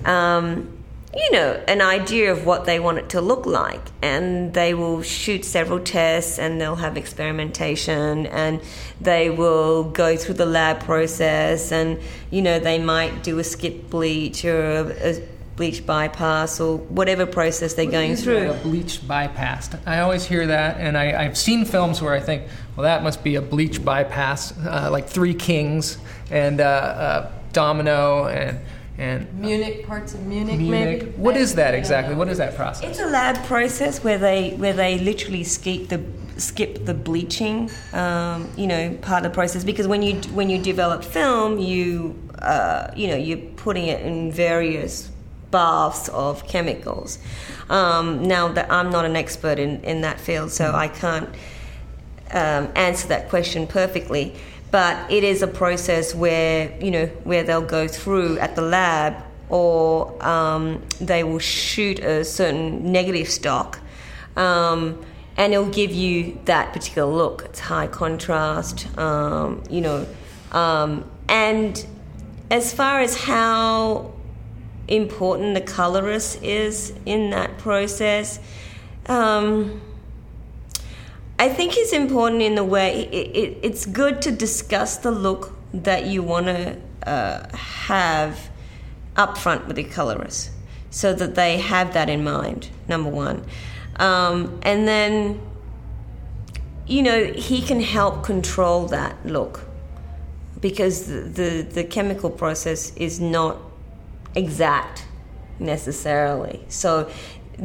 um, 0.05 0.77
you 1.15 1.31
know, 1.31 1.63
an 1.69 1.81
idea 1.81 2.33
of 2.33 2.45
what 2.45 2.67
they 2.67 2.79
want 2.81 2.99
it 2.99 3.09
to 3.11 3.21
look 3.21 3.47
like, 3.47 3.81
and 4.03 4.53
they 4.53 4.75
will 4.75 5.03
shoot 5.03 5.45
several 5.45 5.79
tests, 5.81 6.39
and 6.39 6.61
they'll 6.61 6.77
have 6.77 6.97
experimentation, 6.97 8.27
and 8.27 8.61
they 9.01 9.31
will 9.31 9.85
go 9.85 10.17
through 10.17 10.35
the 10.35 10.45
lab 10.45 10.81
process, 10.81 11.73
and 11.73 11.99
you 12.31 12.43
know, 12.43 12.59
they 12.59 12.79
might 12.79 13.23
do 13.23 13.39
a 13.39 13.45
skip 13.45 13.89
bleach 13.89 14.45
or 14.45 14.61
a, 14.61 15.15
a 15.15 15.36
bleach 15.57 15.85
bypass 15.87 16.61
or 16.61 16.77
whatever 16.77 17.27
process 17.27 17.75
they're 17.75 17.91
going 17.91 18.15
through. 18.15 18.51
A 18.51 18.55
bleach 18.55 19.07
bypass. 19.09 19.71
I 19.87 20.01
always 20.01 20.25
hear 20.25 20.47
that, 20.47 20.79
and 20.79 20.97
I, 20.97 21.25
have 21.25 21.37
seen 21.37 21.65
films 21.65 22.03
where 22.03 22.13
I 22.13 22.21
think, 22.21 22.45
well, 22.77 22.85
that 22.85 23.03
must 23.03 23.25
be 23.25 23.37
a 23.37 23.43
bleach 23.43 23.85
bypass, 23.85 24.53
uh, 24.59 24.91
like 24.93 25.09
Three 25.09 25.35
Kings 25.35 25.99
and 26.31 26.61
uh, 26.61 26.65
uh, 26.65 27.33
Domino 27.53 28.27
and. 28.27 28.61
And 28.99 29.31
Munich, 29.35 29.87
parts 29.87 30.15
of 30.15 30.25
Munich, 30.25 30.59
Munich. 30.59 31.03
maybe. 31.03 31.11
What 31.19 31.37
is 31.37 31.57
that 31.57 31.75
exactly? 31.75 32.15
What 32.15 32.31
is 32.31 32.39
that 32.39 32.57
process? 32.57 32.89
It's 32.89 32.99
a 32.99 33.05
lab 33.05 33.37
process 33.45 34.03
where 34.03 34.17
they 34.17 34.53
where 34.55 34.73
they 34.73 34.99
literally 34.99 35.45
skip 35.45 35.89
the 35.89 36.03
skip 36.39 36.87
the 36.87 36.95
bleaching, 36.95 37.71
um, 37.93 38.51
you 38.57 38.67
know, 38.67 38.97
part 39.03 39.23
of 39.23 39.31
the 39.31 39.35
process. 39.35 39.65
Because 39.65 39.87
when 39.87 40.01
you 40.01 40.15
when 40.33 40.49
you 40.49 40.57
develop 40.57 41.05
film, 41.05 41.59
you 41.59 42.19
uh, 42.39 42.91
you 42.97 43.09
know 43.09 43.17
you're 43.17 43.51
putting 43.57 43.89
it 43.89 44.01
in 44.01 44.33
various 44.33 45.11
baths 45.57 46.11
of 46.11 46.47
chemicals. 46.47 47.19
Um, 47.71 48.07
now 48.29 48.49
that 48.49 48.71
I'm 48.71 48.91
not 48.91 49.07
an 49.07 49.17
expert 49.17 49.59
in, 49.59 49.83
in 49.85 50.03
that 50.03 50.21
field, 50.21 50.51
so 50.51 50.65
I 50.75 50.89
can't 50.89 51.31
um, 52.31 52.65
answer 52.75 53.09
that 53.09 53.31
question 53.31 53.67
perfectly. 53.67 54.35
But 54.71 55.11
it 55.11 55.25
is 55.25 55.41
a 55.41 55.47
process 55.47 56.15
where 56.15 56.59
you 56.85 56.91
know 56.91 57.07
where 57.25 57.43
they'll 57.43 57.71
go 57.79 57.89
through 57.89 58.39
at 58.39 58.55
the 58.55 58.63
lab, 58.63 59.15
or 59.49 60.23
um, 60.23 60.83
they 61.01 61.25
will 61.25 61.39
shoot 61.39 61.99
a 62.01 62.25
certain 62.25 62.93
negative 62.93 63.29
stock, 63.31 63.79
um, 64.37 65.03
and 65.39 65.55
it'll 65.55 65.77
give 65.83 65.93
you 65.93 66.39
that 66.45 66.75
particular 66.75 67.11
look. 67.11 67.45
It's 67.47 67.61
high 67.61 67.87
contrast, 67.87 68.77
um, 68.99 69.63
you 69.71 69.81
know, 69.81 70.07
um, 70.53 71.09
and 71.29 71.73
as 72.51 72.75
far 72.75 73.01
as 73.01 73.17
how 73.17 74.16
important 74.89 75.55
the 75.55 75.61
colorist 75.61 76.43
is 76.43 76.93
in 77.05 77.31
that 77.31 77.59
process. 77.59 78.39
Um, 79.07 79.81
I 81.39 81.49
think 81.49 81.77
it's 81.77 81.93
important 81.93 82.43
in 82.43 82.55
the 82.55 82.65
way 82.65 83.09
it, 83.13 83.37
it, 83.37 83.59
it's 83.63 83.85
good 83.85 84.23
to 84.23 84.33
discuss 84.33 84.97
the 84.99 85.11
look 85.11 85.55
that 85.73 86.07
you 86.07 86.23
want 86.23 86.47
to 86.47 86.77
uh, 87.07 87.57
have 87.57 88.49
up 89.17 89.37
front 89.37 89.67
with 89.67 89.77
the 89.77 89.85
colorist 89.85 90.51
so 90.91 91.13
that 91.13 91.35
they 91.35 91.59
have 91.59 91.93
that 91.93 92.09
in 92.09 92.25
mind, 92.25 92.69
number 92.89 93.11
one. 93.11 93.45
Um, 93.97 94.59
and 94.63 94.89
then, 94.89 95.41
you 96.87 97.03
know, 97.03 97.25
he 97.25 97.61
can 97.61 97.81
help 97.81 98.25
control 98.25 98.87
that 98.87 99.15
look 99.27 99.65
because 100.61 101.07
the, 101.07 101.21
the, 101.21 101.63
the 101.63 101.85
chemical 101.85 102.31
process 102.31 102.95
is 102.97 103.21
not 103.21 103.59
exact 104.37 105.07
necessarily. 105.59 106.65
So 106.69 107.11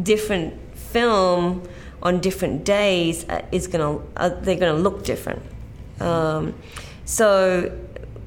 different 0.01 0.75
film 0.75 1.67
on 2.01 2.19
different 2.19 2.63
days 2.63 3.27
uh, 3.29 3.45
is 3.51 3.67
gonna 3.67 3.99
uh, 4.17 4.29
they're 4.29 4.55
gonna 4.55 4.73
look 4.73 5.03
different. 5.03 5.43
Um, 5.99 6.55
so 7.05 7.77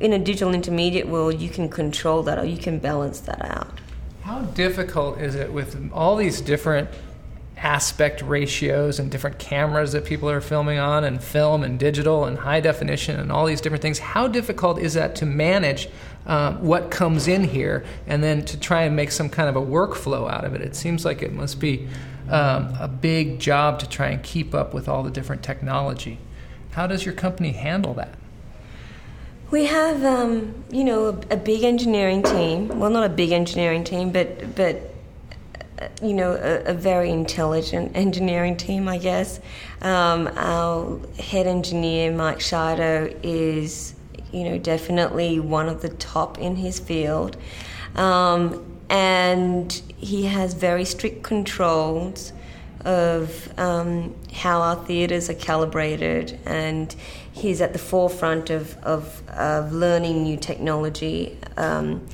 in 0.00 0.12
a 0.12 0.18
digital 0.18 0.54
intermediate 0.54 1.08
world, 1.08 1.40
you 1.40 1.48
can 1.48 1.68
control 1.68 2.22
that 2.24 2.38
or 2.38 2.44
you 2.44 2.58
can 2.58 2.78
balance 2.78 3.20
that 3.20 3.44
out. 3.44 3.80
How 4.22 4.42
difficult 4.42 5.20
is 5.20 5.34
it 5.34 5.52
with 5.52 5.90
all 5.92 6.16
these 6.16 6.40
different 6.40 6.88
aspect 7.56 8.20
ratios 8.22 8.98
and 8.98 9.10
different 9.10 9.38
cameras 9.38 9.92
that 9.92 10.04
people 10.04 10.28
are 10.28 10.40
filming 10.40 10.78
on 10.78 11.04
and 11.04 11.22
film 11.22 11.62
and 11.62 11.78
digital 11.78 12.24
and 12.24 12.38
high 12.38 12.60
definition 12.60 13.18
and 13.18 13.30
all 13.30 13.46
these 13.46 13.60
different 13.60 13.80
things 13.80 14.00
how 14.00 14.26
difficult 14.26 14.78
is 14.78 14.94
that 14.94 15.14
to 15.14 15.24
manage 15.24 15.88
um, 16.26 16.62
what 16.62 16.90
comes 16.90 17.28
in 17.28 17.44
here 17.44 17.84
and 18.06 18.22
then 18.22 18.44
to 18.44 18.58
try 18.58 18.82
and 18.82 18.96
make 18.96 19.10
some 19.10 19.28
kind 19.28 19.48
of 19.48 19.56
a 19.56 19.60
workflow 19.60 20.30
out 20.30 20.44
of 20.44 20.54
it 20.54 20.60
it 20.60 20.74
seems 20.74 21.04
like 21.04 21.22
it 21.22 21.32
must 21.32 21.60
be 21.60 21.88
um, 22.30 22.74
a 22.80 22.88
big 22.88 23.38
job 23.38 23.78
to 23.78 23.88
try 23.88 24.08
and 24.08 24.22
keep 24.22 24.54
up 24.54 24.72
with 24.72 24.88
all 24.88 25.02
the 25.02 25.10
different 25.10 25.42
technology 25.42 26.18
how 26.72 26.86
does 26.86 27.04
your 27.04 27.14
company 27.14 27.52
handle 27.52 27.94
that 27.94 28.14
we 29.50 29.66
have, 29.66 30.02
um, 30.04 30.64
you 30.72 30.82
know, 30.82 31.06
a, 31.06 31.34
a, 31.34 31.36
big 31.36 31.62
engineering 31.62 32.24
team. 32.24 32.80
Well, 32.80 32.90
not 32.90 33.04
a 33.04 33.08
big 33.08 33.30
engineering 33.30 33.84
team, 33.84 34.10
but 34.10 34.56
but 34.56 34.94
you 36.02 36.14
know, 36.14 36.32
a, 36.32 36.70
a, 36.70 36.74
very 36.74 37.10
intelligent 37.10 37.96
engineering 37.96 38.56
team, 38.56 38.88
I 38.88 38.98
guess. 38.98 39.40
Um, 39.80 40.28
our 40.36 41.00
head 41.18 41.46
engineer, 41.46 42.12
Mike 42.12 42.38
Scheider, 42.38 43.16
is 43.22 43.94
you 44.34 44.44
know, 44.44 44.58
definitely 44.58 45.38
one 45.38 45.68
of 45.68 45.80
the 45.80 45.88
top 45.88 46.38
in 46.38 46.56
his 46.56 46.78
field. 46.78 47.36
Um, 47.94 48.78
and 48.90 49.72
he 49.96 50.24
has 50.24 50.54
very 50.54 50.84
strict 50.84 51.22
controls 51.22 52.32
of 52.84 53.48
um, 53.58 54.14
how 54.32 54.60
our 54.60 54.76
theatres 54.76 55.30
are 55.30 55.34
calibrated, 55.34 56.38
and 56.44 56.94
he's 57.32 57.60
at 57.60 57.72
the 57.72 57.78
forefront 57.78 58.50
of, 58.50 58.76
of, 58.82 59.22
of 59.30 59.72
learning 59.72 60.22
new 60.24 60.36
technology. 60.36 61.38
Um, 61.56 62.06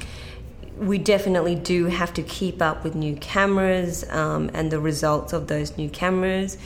we 0.76 0.96
definitely 0.96 1.56
do 1.56 1.86
have 1.86 2.14
to 2.14 2.22
keep 2.22 2.62
up 2.62 2.84
with 2.84 2.94
new 2.94 3.16
cameras 3.16 4.08
um, 4.10 4.50
and 4.54 4.70
the 4.70 4.80
results 4.80 5.32
of 5.32 5.48
those 5.48 5.76
new 5.76 5.90
cameras. 5.90 6.56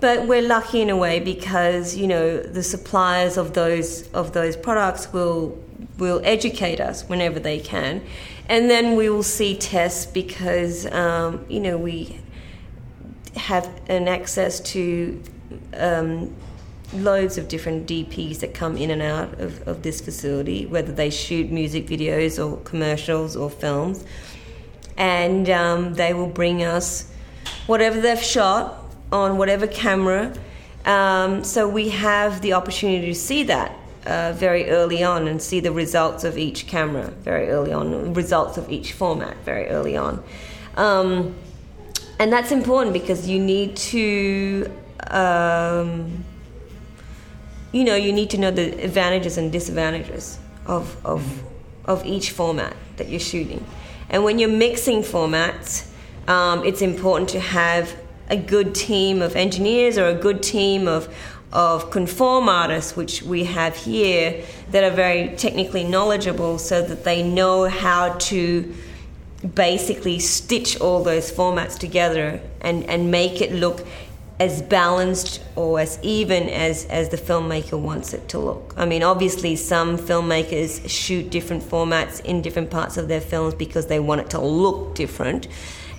But 0.00 0.26
we're 0.26 0.42
lucky 0.42 0.80
in 0.82 0.90
a 0.90 0.96
way 0.96 1.20
because 1.20 1.96
you 1.96 2.06
know 2.06 2.40
the 2.40 2.62
suppliers 2.62 3.36
of 3.36 3.54
those 3.54 4.08
of 4.08 4.32
those 4.32 4.56
products 4.56 5.12
will 5.12 5.58
will 5.98 6.20
educate 6.24 6.80
us 6.80 7.08
whenever 7.08 7.38
they 7.38 7.60
can, 7.60 8.02
and 8.48 8.68
then 8.68 8.96
we 8.96 9.08
will 9.08 9.22
see 9.22 9.56
tests 9.56 10.06
because 10.06 10.86
um, 10.92 11.44
you 11.48 11.60
know 11.60 11.78
we 11.78 12.20
have 13.36 13.68
an 13.88 14.08
access 14.08 14.60
to 14.60 15.22
um, 15.76 16.34
loads 16.92 17.38
of 17.38 17.48
different 17.48 17.86
DPs 17.86 18.40
that 18.40 18.54
come 18.54 18.76
in 18.76 18.90
and 18.90 19.02
out 19.02 19.40
of, 19.40 19.66
of 19.66 19.82
this 19.82 20.00
facility, 20.00 20.66
whether 20.66 20.92
they 20.92 21.10
shoot 21.10 21.50
music 21.50 21.86
videos 21.86 22.44
or 22.44 22.58
commercials 22.62 23.36
or 23.36 23.50
films. 23.50 24.04
And 24.96 25.50
um, 25.50 25.94
they 25.94 26.14
will 26.14 26.28
bring 26.28 26.62
us 26.62 27.10
whatever 27.66 28.00
they've 28.00 28.22
shot 28.22 28.83
on 29.14 29.38
whatever 29.38 29.66
camera. 29.66 30.32
Um, 30.84 31.44
so 31.44 31.68
we 31.68 31.88
have 31.90 32.42
the 32.42 32.52
opportunity 32.52 33.06
to 33.06 33.14
see 33.14 33.44
that 33.44 33.70
uh, 34.04 34.32
very 34.36 34.68
early 34.68 35.02
on 35.02 35.28
and 35.28 35.40
see 35.40 35.60
the 35.60 35.72
results 35.72 36.24
of 36.24 36.36
each 36.36 36.66
camera 36.66 37.06
very 37.22 37.48
early 37.48 37.72
on, 37.72 38.12
results 38.12 38.58
of 38.58 38.70
each 38.70 38.92
format 38.92 39.36
very 39.44 39.68
early 39.68 39.96
on. 39.96 40.22
Um, 40.76 41.34
and 42.18 42.32
that's 42.32 42.52
important 42.52 42.92
because 42.92 43.28
you 43.28 43.38
need 43.38 43.76
to 43.76 44.70
um, 45.10 46.24
you 47.74 47.82
know, 47.82 47.96
you 47.96 48.12
need 48.12 48.30
to 48.30 48.38
know 48.38 48.52
the 48.52 48.70
advantages 48.84 49.36
and 49.36 49.50
disadvantages 49.50 50.38
of, 50.64 50.96
of, 51.04 51.42
of 51.86 52.06
each 52.06 52.30
format 52.30 52.74
that 52.96 53.08
you're 53.08 53.18
shooting. 53.18 53.66
And 54.10 54.22
when 54.22 54.38
you're 54.38 54.48
mixing 54.48 55.02
formats, 55.02 55.90
um, 56.28 56.64
it's 56.64 56.82
important 56.82 57.30
to 57.30 57.40
have 57.40 57.96
a 58.28 58.36
good 58.36 58.74
team 58.74 59.22
of 59.22 59.36
engineers 59.36 59.98
or 59.98 60.06
a 60.06 60.14
good 60.14 60.42
team 60.42 60.88
of, 60.88 61.14
of 61.52 61.90
conform 61.90 62.48
artists, 62.48 62.96
which 62.96 63.22
we 63.22 63.44
have 63.44 63.76
here, 63.76 64.44
that 64.70 64.84
are 64.84 64.94
very 64.94 65.34
technically 65.36 65.84
knowledgeable 65.84 66.58
so 66.58 66.82
that 66.82 67.04
they 67.04 67.22
know 67.22 67.68
how 67.68 68.14
to 68.14 68.74
basically 69.54 70.18
stitch 70.18 70.80
all 70.80 71.02
those 71.02 71.30
formats 71.30 71.78
together 71.78 72.40
and, 72.62 72.84
and 72.84 73.10
make 73.10 73.40
it 73.40 73.52
look 73.52 73.86
as 74.40 74.62
balanced 74.62 75.40
or 75.54 75.78
as 75.78 75.98
even 76.02 76.48
as, 76.48 76.86
as 76.86 77.10
the 77.10 77.16
filmmaker 77.16 77.80
wants 77.80 78.12
it 78.12 78.28
to 78.28 78.38
look. 78.38 78.74
I 78.76 78.84
mean, 78.84 79.02
obviously, 79.02 79.54
some 79.54 79.96
filmmakers 79.96 80.88
shoot 80.88 81.30
different 81.30 81.62
formats 81.62 82.24
in 82.24 82.42
different 82.42 82.70
parts 82.70 82.96
of 82.96 83.06
their 83.06 83.20
films 83.20 83.54
because 83.54 83.86
they 83.86 84.00
want 84.00 84.22
it 84.22 84.30
to 84.30 84.40
look 84.40 84.94
different. 84.94 85.46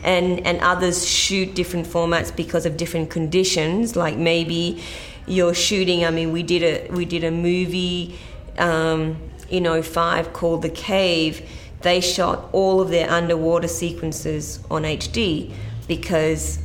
And, 0.06 0.46
and 0.46 0.60
others 0.60 1.10
shoot 1.10 1.56
different 1.56 1.88
formats 1.88 2.34
because 2.34 2.68
of 2.68 2.78
different 2.78 3.10
conditions, 3.10 3.96
like 3.96 4.18
maybe 4.18 4.84
you're 5.28 5.54
shooting. 5.56 6.06
I 6.06 6.12
mean, 6.12 6.32
we 6.32 6.44
did 6.44 6.64
a 6.64 6.94
we 6.94 7.06
did 7.06 7.24
a 7.24 7.32
movie 7.32 8.16
um, 8.58 9.18
in 9.50 9.82
05 9.82 10.34
called 10.34 10.62
The 10.62 10.70
Cave. 10.70 11.50
They 11.82 12.02
shot 12.02 12.50
all 12.52 12.82
of 12.82 12.90
their 12.90 13.10
underwater 13.10 13.68
sequences 13.68 14.60
on 14.70 14.84
HD 14.84 15.52
because 15.88 16.60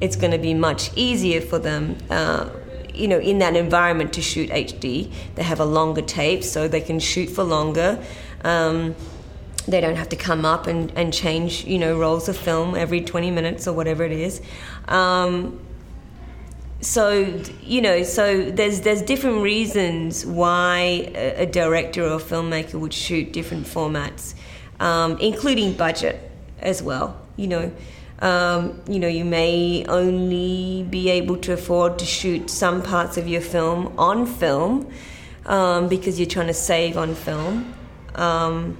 it's 0.00 0.16
going 0.16 0.32
to 0.32 0.38
be 0.38 0.54
much 0.54 0.90
easier 0.96 1.40
for 1.40 1.58
them. 1.58 1.96
Uh, 2.10 2.48
you 2.94 3.06
know, 3.06 3.18
in 3.18 3.38
that 3.38 3.54
environment 3.54 4.12
to 4.14 4.22
shoot 4.22 4.50
HD, 4.50 5.10
they 5.36 5.42
have 5.42 5.60
a 5.60 5.64
longer 5.64 6.02
tape, 6.02 6.42
so 6.42 6.66
they 6.66 6.80
can 6.80 6.98
shoot 6.98 7.28
for 7.28 7.44
longer. 7.44 8.02
Um, 8.42 8.96
they 9.68 9.80
don't 9.80 9.96
have 9.96 10.08
to 10.08 10.16
come 10.16 10.44
up 10.44 10.66
and, 10.66 10.90
and 10.96 11.12
change, 11.12 11.64
you 11.64 11.78
know, 11.78 11.98
rolls 11.98 12.28
of 12.28 12.36
film 12.36 12.74
every 12.74 13.00
20 13.00 13.30
minutes 13.30 13.68
or 13.68 13.74
whatever 13.74 14.04
it 14.04 14.12
is. 14.12 14.40
Um, 14.86 15.60
so 16.80 17.42
you 17.62 17.82
know, 17.82 18.02
so 18.04 18.50
there's 18.50 18.82
there's 18.82 19.02
different 19.02 19.42
reasons 19.42 20.24
why 20.24 21.10
a, 21.14 21.44
director 21.44 22.04
or 22.04 22.14
a 22.14 22.20
filmmaker 22.20 22.74
would 22.74 22.94
shoot 22.94 23.32
different 23.32 23.66
formats, 23.66 24.34
um, 24.78 25.18
including 25.18 25.72
budget 25.72 26.30
as 26.60 26.80
well. 26.80 27.20
You 27.36 27.48
know, 27.48 27.72
um, 28.20 28.80
you 28.88 29.00
know, 29.00 29.08
you 29.08 29.24
may 29.24 29.84
only 29.88 30.86
be 30.88 31.10
able 31.10 31.36
to 31.38 31.52
afford 31.52 31.98
to 31.98 32.04
shoot 32.04 32.48
some 32.48 32.82
parts 32.82 33.16
of 33.16 33.26
your 33.26 33.40
film 33.40 33.92
on 33.98 34.26
film 34.26 34.88
um, 35.46 35.88
because 35.88 36.20
you're 36.20 36.28
trying 36.28 36.46
to 36.46 36.54
save 36.54 36.96
on 36.96 37.16
film. 37.16 37.74
Um, 38.14 38.78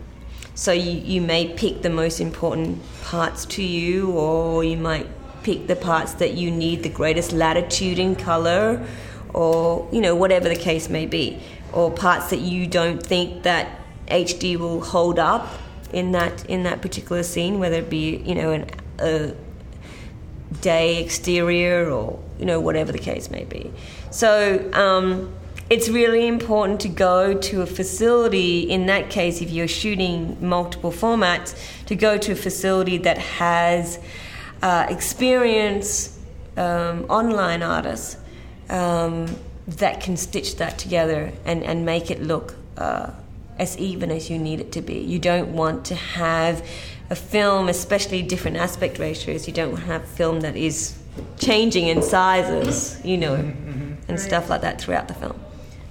so 0.58 0.72
you, 0.72 0.90
you 0.90 1.20
may 1.20 1.46
pick 1.54 1.82
the 1.82 1.88
most 1.88 2.20
important 2.20 2.82
parts 3.02 3.44
to 3.44 3.62
you, 3.62 4.10
or 4.10 4.64
you 4.64 4.76
might 4.76 5.06
pick 5.44 5.68
the 5.68 5.76
parts 5.76 6.14
that 6.14 6.34
you 6.34 6.50
need 6.50 6.82
the 6.82 6.88
greatest 6.88 7.30
latitude 7.30 7.96
in 7.96 8.16
color, 8.16 8.84
or 9.32 9.88
you 9.92 10.00
know 10.00 10.16
whatever 10.16 10.48
the 10.48 10.56
case 10.56 10.88
may 10.88 11.06
be, 11.06 11.40
or 11.72 11.92
parts 11.92 12.30
that 12.30 12.40
you 12.40 12.66
don't 12.66 13.00
think 13.00 13.44
that 13.44 13.68
HD 14.08 14.56
will 14.56 14.80
hold 14.80 15.20
up 15.20 15.48
in 15.92 16.10
that 16.10 16.44
in 16.46 16.64
that 16.64 16.82
particular 16.82 17.22
scene, 17.22 17.60
whether 17.60 17.76
it 17.76 17.88
be 17.88 18.16
you 18.16 18.34
know 18.34 18.50
an 18.50 18.66
a 18.98 19.34
day 20.60 21.00
exterior 21.04 21.88
or 21.88 22.18
you 22.36 22.46
know 22.46 22.58
whatever 22.58 22.90
the 22.90 22.98
case 22.98 23.30
may 23.30 23.44
be. 23.44 23.70
So 24.10 24.68
um, 24.72 25.32
it's 25.70 25.88
really 25.88 26.26
important 26.26 26.80
to 26.80 26.88
go 26.88 27.34
to 27.34 27.62
a 27.62 27.66
facility. 27.66 28.60
In 28.60 28.86
that 28.86 29.10
case, 29.10 29.42
if 29.42 29.50
you're 29.50 29.68
shooting 29.68 30.36
multiple 30.40 30.90
formats, 30.90 31.54
to 31.86 31.94
go 31.94 32.16
to 32.18 32.32
a 32.32 32.36
facility 32.36 32.98
that 32.98 33.18
has 33.18 33.98
uh, 34.62 34.86
experience 34.88 36.18
um, 36.56 37.04
online 37.08 37.62
artists 37.62 38.16
um, 38.70 39.26
that 39.66 40.00
can 40.00 40.16
stitch 40.16 40.56
that 40.56 40.78
together 40.78 41.32
and, 41.44 41.62
and 41.62 41.84
make 41.84 42.10
it 42.10 42.22
look 42.22 42.54
uh, 42.78 43.10
as 43.58 43.76
even 43.78 44.10
as 44.10 44.30
you 44.30 44.38
need 44.38 44.60
it 44.60 44.72
to 44.72 44.80
be. 44.80 44.98
You 44.98 45.18
don't 45.18 45.52
want 45.52 45.84
to 45.86 45.94
have 45.94 46.66
a 47.10 47.14
film, 47.14 47.68
especially 47.68 48.22
different 48.22 48.56
aspect 48.56 48.98
ratios, 48.98 49.46
you 49.46 49.52
don't 49.52 49.72
want 49.72 49.84
to 49.84 49.86
have 49.92 50.06
film 50.06 50.40
that 50.40 50.56
is 50.56 50.98
changing 51.38 51.86
in 51.86 52.02
sizes, 52.02 53.00
you 53.04 53.16
know, 53.16 53.36
mm-hmm. 53.36 53.92
and 53.92 54.10
right. 54.10 54.20
stuff 54.20 54.48
like 54.50 54.60
that 54.62 54.80
throughout 54.80 55.08
the 55.08 55.14
film. 55.14 55.38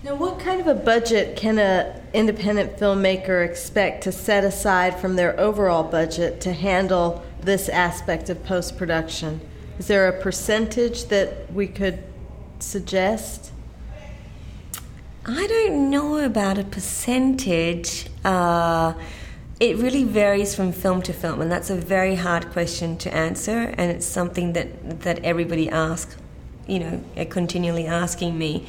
Now, 0.08 0.16
what 0.16 0.40
kind 0.40 0.62
of 0.62 0.68
a 0.68 0.74
budget 0.74 1.36
can 1.36 1.60
an 1.60 2.02
independent 2.14 2.78
filmmaker 2.78 3.46
expect 3.46 4.04
to 4.04 4.14
set 4.14 4.46
aside 4.46 4.98
from 5.02 5.18
their 5.18 5.38
overall 5.38 5.84
budget 5.84 6.40
to 6.42 6.54
handle 6.54 7.26
this 7.42 7.68
aspect 7.68 8.30
of 8.30 8.42
post 8.46 8.78
production? 8.78 9.42
Is 9.78 9.88
there 9.88 10.08
a 10.08 10.18
percentage 10.18 11.08
that 11.08 11.52
we 11.52 11.68
could 11.68 12.02
suggest? 12.60 13.52
I 15.26 15.46
don't 15.46 15.90
know 15.90 16.20
about 16.20 16.58
a 16.58 16.64
percentage. 16.64 18.08
Uh, 18.24 18.94
it 19.60 19.76
really 19.76 20.06
varies 20.06 20.56
from 20.56 20.72
film 20.72 21.02
to 21.02 21.12
film, 21.12 21.42
and 21.42 21.52
that's 21.52 21.70
a 21.70 21.76
very 21.76 22.16
hard 22.16 22.50
question 22.52 22.96
to 23.00 23.14
answer, 23.14 23.74
and 23.78 23.92
it's 23.92 24.06
something 24.06 24.54
that, 24.54 25.02
that 25.02 25.20
everybody 25.26 25.70
asks, 25.70 26.16
you 26.66 26.80
know, 26.80 27.04
continually 27.30 27.86
asking 27.86 28.38
me. 28.38 28.66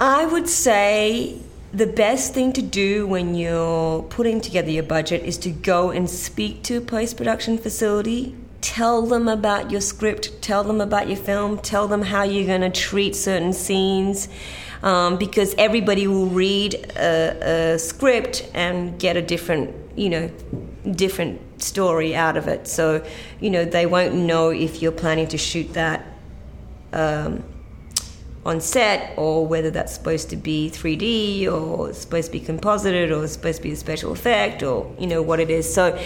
I 0.00 0.26
would 0.26 0.48
say 0.48 1.40
the 1.72 1.86
best 1.86 2.32
thing 2.32 2.52
to 2.54 2.62
do 2.62 3.06
when 3.06 3.34
you're 3.34 4.02
putting 4.04 4.40
together 4.40 4.70
your 4.70 4.84
budget 4.84 5.22
is 5.24 5.36
to 5.38 5.50
go 5.50 5.90
and 5.90 6.08
speak 6.08 6.62
to 6.64 6.76
a 6.76 6.80
post 6.80 7.16
production 7.16 7.58
facility. 7.58 8.34
Tell 8.60 9.02
them 9.02 9.28
about 9.28 9.70
your 9.70 9.80
script, 9.80 10.42
tell 10.42 10.64
them 10.64 10.80
about 10.80 11.08
your 11.08 11.16
film, 11.16 11.58
tell 11.58 11.86
them 11.86 12.02
how 12.02 12.22
you're 12.22 12.46
going 12.46 12.60
to 12.60 12.70
treat 12.70 13.14
certain 13.14 13.52
scenes 13.52 14.28
um, 14.82 15.16
because 15.16 15.54
everybody 15.58 16.06
will 16.06 16.26
read 16.26 16.74
a, 16.96 17.74
a, 17.74 17.78
script 17.78 18.48
and 18.54 18.98
get 18.98 19.16
a 19.16 19.22
different, 19.22 19.74
you 19.96 20.08
know, 20.08 20.30
different 20.92 21.40
story 21.62 22.14
out 22.14 22.36
of 22.36 22.48
it. 22.48 22.66
So, 22.68 23.04
you 23.40 23.50
know, 23.50 23.64
they 23.64 23.86
won't 23.86 24.14
know 24.14 24.50
if 24.50 24.80
you're 24.80 24.92
planning 24.92 25.28
to 25.28 25.38
shoot 25.38 25.72
that 25.74 26.06
um, 26.92 27.44
on 28.48 28.60
set 28.60 29.12
or 29.16 29.46
whether 29.46 29.70
that's 29.70 29.92
supposed 29.92 30.30
to 30.30 30.36
be 30.36 30.70
3D 30.70 31.46
or 31.46 31.92
supposed 31.92 32.26
to 32.26 32.32
be 32.32 32.40
composited 32.40 33.12
or 33.12 33.26
supposed 33.28 33.58
to 33.58 33.62
be 33.62 33.72
a 33.72 33.76
special 33.76 34.10
effect 34.12 34.62
or, 34.62 34.90
you 34.98 35.06
know, 35.06 35.20
what 35.20 35.38
it 35.38 35.50
is. 35.50 35.72
So, 35.72 35.98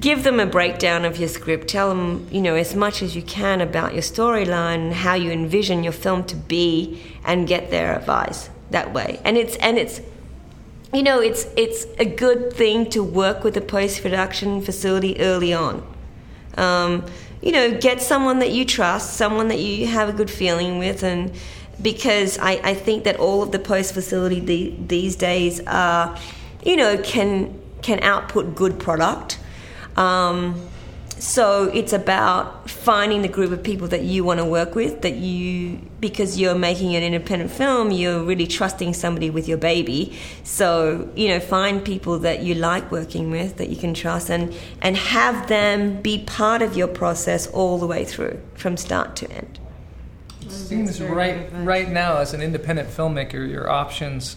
give 0.00 0.24
them 0.24 0.40
a 0.40 0.46
breakdown 0.46 1.04
of 1.04 1.18
your 1.18 1.28
script. 1.28 1.68
Tell 1.68 1.88
them, 1.88 2.26
you 2.30 2.40
know, 2.40 2.54
as 2.54 2.74
much 2.74 3.02
as 3.02 3.14
you 3.16 3.22
can 3.22 3.60
about 3.60 3.92
your 3.92 4.02
storyline, 4.02 4.92
how 4.92 5.14
you 5.14 5.30
envision 5.30 5.82
your 5.82 5.92
film 5.92 6.24
to 6.24 6.36
be, 6.36 7.02
and 7.24 7.46
get 7.46 7.70
their 7.70 7.96
advice. 7.96 8.50
that 8.70 8.92
way, 8.92 9.20
and 9.24 9.36
it's 9.36 9.56
and 9.56 9.78
it's 9.78 10.00
you 10.92 11.02
know 11.02 11.20
it's 11.20 11.46
it's 11.56 11.86
a 11.98 12.04
good 12.04 12.52
thing 12.52 12.90
to 12.90 13.00
work 13.02 13.44
with 13.44 13.56
a 13.56 13.60
post 13.60 14.02
production 14.02 14.60
facility 14.60 15.20
early 15.20 15.52
on. 15.52 15.86
Um, 16.56 17.04
you 17.42 17.52
know, 17.52 17.78
get 17.78 18.02
someone 18.02 18.40
that 18.40 18.50
you 18.50 18.64
trust, 18.64 19.16
someone 19.16 19.48
that 19.48 19.60
you 19.60 19.86
have 19.86 20.08
a 20.08 20.12
good 20.12 20.30
feeling 20.30 20.78
with, 20.78 21.04
and 21.04 21.30
because 21.80 22.38
I, 22.38 22.52
I 22.62 22.74
think 22.74 23.04
that 23.04 23.16
all 23.16 23.42
of 23.42 23.52
the 23.52 23.58
post 23.58 23.94
facility 23.94 24.40
the, 24.40 24.74
these 24.86 25.16
days 25.16 25.60
are, 25.66 26.18
you 26.64 26.76
know, 26.76 26.98
can 26.98 27.60
can 27.82 28.02
output 28.02 28.54
good 28.54 28.78
product. 28.78 29.38
Um, 29.96 30.68
so 31.18 31.64
it's 31.72 31.94
about 31.94 32.68
finding 32.68 33.22
the 33.22 33.28
group 33.28 33.50
of 33.50 33.62
people 33.62 33.88
that 33.88 34.02
you 34.02 34.22
want 34.22 34.38
to 34.38 34.44
work 34.44 34.74
with 34.74 35.00
that 35.00 35.14
you 35.14 35.80
because 35.98 36.38
you're 36.38 36.54
making 36.54 36.94
an 36.94 37.02
independent 37.02 37.50
film 37.50 37.90
you're 37.90 38.22
really 38.22 38.46
trusting 38.46 38.92
somebody 38.92 39.30
with 39.30 39.48
your 39.48 39.56
baby 39.56 40.16
so 40.44 41.10
you 41.16 41.28
know 41.28 41.40
find 41.40 41.82
people 41.84 42.18
that 42.18 42.42
you 42.42 42.54
like 42.54 42.90
working 42.92 43.30
with 43.30 43.56
that 43.56 43.70
you 43.70 43.76
can 43.76 43.94
trust 43.94 44.28
and 44.28 44.54
and 44.82 44.96
have 44.96 45.48
them 45.48 46.00
be 46.02 46.22
part 46.24 46.60
of 46.60 46.76
your 46.76 46.88
process 46.88 47.46
all 47.48 47.78
the 47.78 47.86
way 47.86 48.04
through 48.04 48.38
from 48.54 48.76
start 48.76 49.16
to 49.16 49.30
end 49.30 49.58
it 50.46 50.52
seems 50.52 51.00
right 51.00 51.48
right 51.52 51.90
now 51.90 52.18
as 52.18 52.32
an 52.32 52.40
independent 52.40 52.88
filmmaker 52.88 53.48
your 53.48 53.68
options 53.68 54.36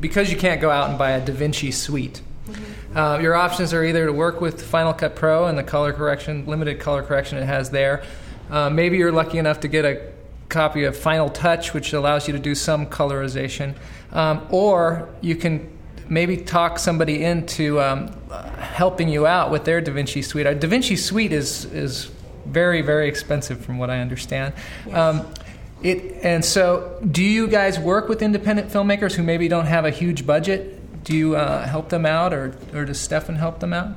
because 0.00 0.30
you 0.30 0.36
can't 0.36 0.60
go 0.60 0.70
out 0.70 0.90
and 0.90 0.98
buy 0.98 1.12
a 1.12 1.24
DaVinci 1.24 1.72
suite 1.72 2.20
Mm-hmm. 2.46 2.96
Uh, 2.96 3.18
your 3.18 3.34
options 3.34 3.72
are 3.72 3.84
either 3.84 4.06
to 4.06 4.12
work 4.12 4.40
with 4.40 4.62
Final 4.62 4.92
Cut 4.92 5.16
Pro 5.16 5.46
and 5.46 5.56
the 5.56 5.62
color 5.62 5.92
correction, 5.92 6.46
limited 6.46 6.78
color 6.78 7.02
correction 7.02 7.38
it 7.38 7.46
has 7.46 7.70
there. 7.70 8.02
Uh, 8.50 8.68
maybe 8.68 8.98
you're 8.98 9.12
lucky 9.12 9.38
enough 9.38 9.60
to 9.60 9.68
get 9.68 9.84
a 9.84 10.12
copy 10.48 10.84
of 10.84 10.96
Final 10.96 11.30
Touch, 11.30 11.72
which 11.72 11.92
allows 11.92 12.28
you 12.28 12.32
to 12.32 12.38
do 12.38 12.54
some 12.54 12.86
colorization. 12.86 13.74
Um, 14.12 14.46
or 14.50 15.08
you 15.22 15.36
can 15.36 15.70
maybe 16.08 16.36
talk 16.36 16.78
somebody 16.78 17.24
into 17.24 17.80
um, 17.80 18.14
helping 18.58 19.08
you 19.08 19.26
out 19.26 19.50
with 19.50 19.64
their 19.64 19.80
DaVinci 19.80 20.22
Suite. 20.22 20.46
Our 20.46 20.54
DaVinci 20.54 20.98
Suite 20.98 21.32
is, 21.32 21.64
is 21.66 22.10
very, 22.46 22.82
very 22.82 23.08
expensive 23.08 23.64
from 23.64 23.78
what 23.78 23.90
I 23.90 24.00
understand. 24.00 24.54
Yes. 24.86 24.96
Um, 24.96 25.34
it, 25.82 26.24
and 26.24 26.44
so, 26.44 26.98
do 27.10 27.22
you 27.22 27.46
guys 27.46 27.78
work 27.78 28.08
with 28.08 28.22
independent 28.22 28.70
filmmakers 28.70 29.12
who 29.12 29.22
maybe 29.22 29.48
don't 29.48 29.66
have 29.66 29.84
a 29.84 29.90
huge 29.90 30.26
budget 30.26 30.80
do 31.04 31.14
you 31.14 31.36
uh, 31.36 31.66
help 31.66 31.90
them 31.90 32.06
out, 32.06 32.32
or, 32.32 32.56
or 32.72 32.86
does 32.86 32.98
Stefan 33.00 33.36
help 33.36 33.60
them 33.60 33.72
out? 33.72 33.94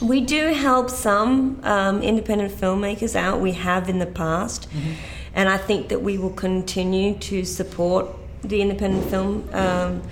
We 0.00 0.22
do 0.22 0.52
help 0.52 0.90
some 0.90 1.60
um, 1.62 2.02
independent 2.02 2.52
filmmakers 2.52 3.14
out. 3.14 3.40
We 3.40 3.52
have 3.52 3.88
in 3.88 3.98
the 3.98 4.06
past, 4.06 4.68
mm-hmm. 4.70 4.92
and 5.34 5.48
I 5.48 5.58
think 5.58 5.88
that 5.90 6.02
we 6.02 6.18
will 6.18 6.32
continue 6.32 7.16
to 7.18 7.44
support 7.44 8.08
the 8.42 8.60
independent 8.60 9.08
film 9.10 9.48
um, 9.52 10.02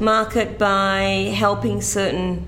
market 0.00 0.58
by 0.58 1.32
helping 1.34 1.80
certain 1.82 2.46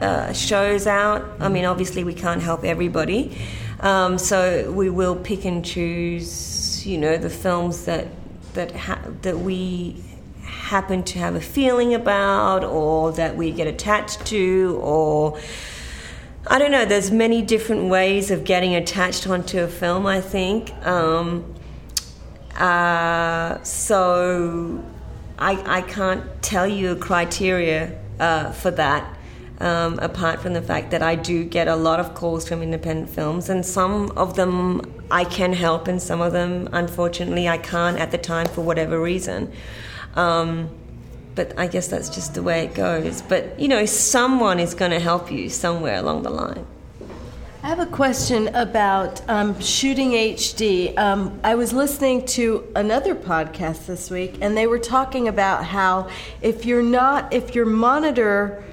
uh, 0.00 0.32
shows 0.32 0.86
out. 0.86 1.28
I 1.40 1.48
mean, 1.48 1.64
obviously, 1.64 2.04
we 2.04 2.14
can't 2.14 2.42
help 2.42 2.64
everybody, 2.64 3.36
um, 3.80 4.18
so 4.18 4.70
we 4.72 4.90
will 4.90 5.16
pick 5.16 5.44
and 5.44 5.64
choose. 5.64 6.86
You 6.86 6.98
know, 6.98 7.16
the 7.16 7.30
films 7.30 7.84
that 7.84 8.08
that 8.54 8.74
ha- 8.74 9.02
that 9.22 9.38
we 9.38 10.02
happen 10.44 11.02
to 11.02 11.18
have 11.18 11.34
a 11.34 11.40
feeling 11.40 11.94
about 11.94 12.64
or 12.64 13.12
that 13.12 13.36
we 13.36 13.50
get 13.50 13.66
attached 13.66 14.24
to 14.26 14.78
or 14.82 15.38
I 16.46 16.58
don't 16.58 16.70
know, 16.70 16.84
there's 16.84 17.10
many 17.10 17.42
different 17.42 17.90
ways 17.90 18.30
of 18.30 18.44
getting 18.44 18.74
attached 18.74 19.26
onto 19.26 19.60
a 19.60 19.68
film, 19.68 20.06
I 20.06 20.20
think. 20.20 20.72
Um, 20.86 21.54
uh, 22.56 23.62
so 23.62 24.82
I, 25.38 25.78
I 25.78 25.82
can't 25.82 26.24
tell 26.42 26.66
you 26.66 26.92
a 26.92 26.96
criteria 26.96 27.98
uh, 28.18 28.52
for 28.52 28.70
that. 28.72 29.16
Um, 29.60 29.98
apart 29.98 30.40
from 30.40 30.54
the 30.54 30.62
fact 30.62 30.90
that 30.92 31.02
I 31.02 31.16
do 31.16 31.44
get 31.44 31.68
a 31.68 31.76
lot 31.76 32.00
of 32.00 32.14
calls 32.14 32.48
from 32.48 32.62
independent 32.62 33.10
films, 33.10 33.50
and 33.50 33.64
some 33.64 34.10
of 34.12 34.34
them 34.34 34.80
I 35.10 35.24
can 35.24 35.52
help, 35.52 35.86
and 35.86 36.00
some 36.00 36.22
of 36.22 36.32
them, 36.32 36.68
unfortunately, 36.72 37.46
I 37.46 37.58
can't 37.58 37.98
at 37.98 38.10
the 38.10 38.16
time 38.16 38.46
for 38.46 38.62
whatever 38.62 38.98
reason. 39.00 39.52
Um, 40.14 40.70
but 41.34 41.58
I 41.58 41.66
guess 41.66 41.88
that's 41.88 42.08
just 42.08 42.34
the 42.34 42.42
way 42.42 42.64
it 42.64 42.74
goes. 42.74 43.22
But 43.22 43.60
you 43.60 43.68
know, 43.68 43.84
someone 43.86 44.58
is 44.58 44.74
going 44.74 44.90
to 44.92 45.00
help 45.00 45.30
you 45.30 45.48
somewhere 45.50 45.96
along 45.96 46.22
the 46.22 46.30
line. 46.30 46.66
I 47.62 47.68
have 47.68 47.78
a 47.78 47.86
question 47.86 48.48
about 48.54 49.20
um, 49.28 49.60
shooting 49.60 50.12
HD. 50.12 50.96
Um, 50.96 51.38
I 51.44 51.54
was 51.56 51.74
listening 51.74 52.24
to 52.28 52.66
another 52.74 53.14
podcast 53.14 53.84
this 53.84 54.10
week, 54.10 54.38
and 54.40 54.56
they 54.56 54.66
were 54.66 54.78
talking 54.78 55.28
about 55.28 55.66
how 55.66 56.08
if 56.40 56.64
you're 56.64 56.82
not, 56.82 57.34
if 57.34 57.54
your 57.54 57.66
monitor 57.66 58.64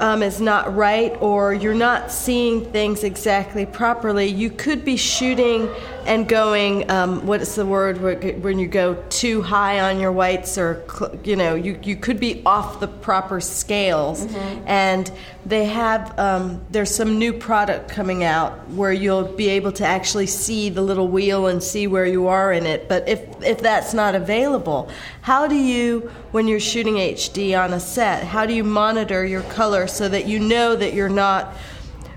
um, 0.00 0.22
is 0.22 0.40
not 0.40 0.74
right 0.74 1.16
or 1.20 1.54
you're 1.54 1.74
not 1.74 2.10
seeing 2.10 2.64
things 2.64 3.04
exactly 3.04 3.66
properly, 3.66 4.26
you 4.26 4.50
could 4.50 4.84
be 4.84 4.96
shooting 4.96 5.68
and 6.06 6.28
going. 6.28 6.90
Um, 6.90 7.26
what 7.26 7.40
is 7.40 7.54
the 7.54 7.66
word 7.66 8.00
when 8.42 8.58
you 8.58 8.66
go 8.66 9.02
too 9.08 9.42
high 9.42 9.80
on 9.80 10.00
your 10.00 10.12
whites, 10.12 10.58
or 10.58 10.84
you 11.24 11.36
know, 11.36 11.54
you, 11.54 11.78
you 11.82 11.96
could 11.96 12.20
be 12.20 12.42
off 12.44 12.80
the 12.80 12.88
proper 12.88 13.40
scales. 13.40 14.26
Mm-hmm. 14.26 14.64
And 14.66 15.12
they 15.46 15.66
have 15.66 16.18
um, 16.18 16.64
there's 16.70 16.94
some 16.94 17.18
new 17.18 17.32
product 17.32 17.88
coming 17.88 18.24
out 18.24 18.68
where 18.70 18.92
you'll 18.92 19.24
be 19.24 19.48
able 19.50 19.72
to 19.72 19.86
actually 19.86 20.26
see 20.26 20.70
the 20.70 20.82
little 20.82 21.08
wheel 21.08 21.46
and 21.46 21.62
see 21.62 21.86
where 21.86 22.06
you 22.06 22.28
are 22.28 22.52
in 22.52 22.66
it. 22.66 22.88
But 22.88 23.08
if 23.08 23.20
if 23.42 23.60
that's 23.60 23.92
not 23.94 24.14
available, 24.14 24.90
how 25.22 25.46
do 25.46 25.56
you 25.56 26.10
when 26.32 26.48
you're 26.48 26.60
shooting 26.60 26.94
HD 26.94 27.58
on 27.58 27.72
a 27.72 27.80
set? 27.80 28.24
How 28.24 28.46
do 28.46 28.54
you 28.54 28.64
monitor 28.64 29.24
your 29.24 29.42
color 29.42 29.86
so 29.86 30.08
that 30.08 30.26
you 30.26 30.38
know 30.38 30.74
that 30.76 30.94
you're 30.94 31.08
not 31.08 31.54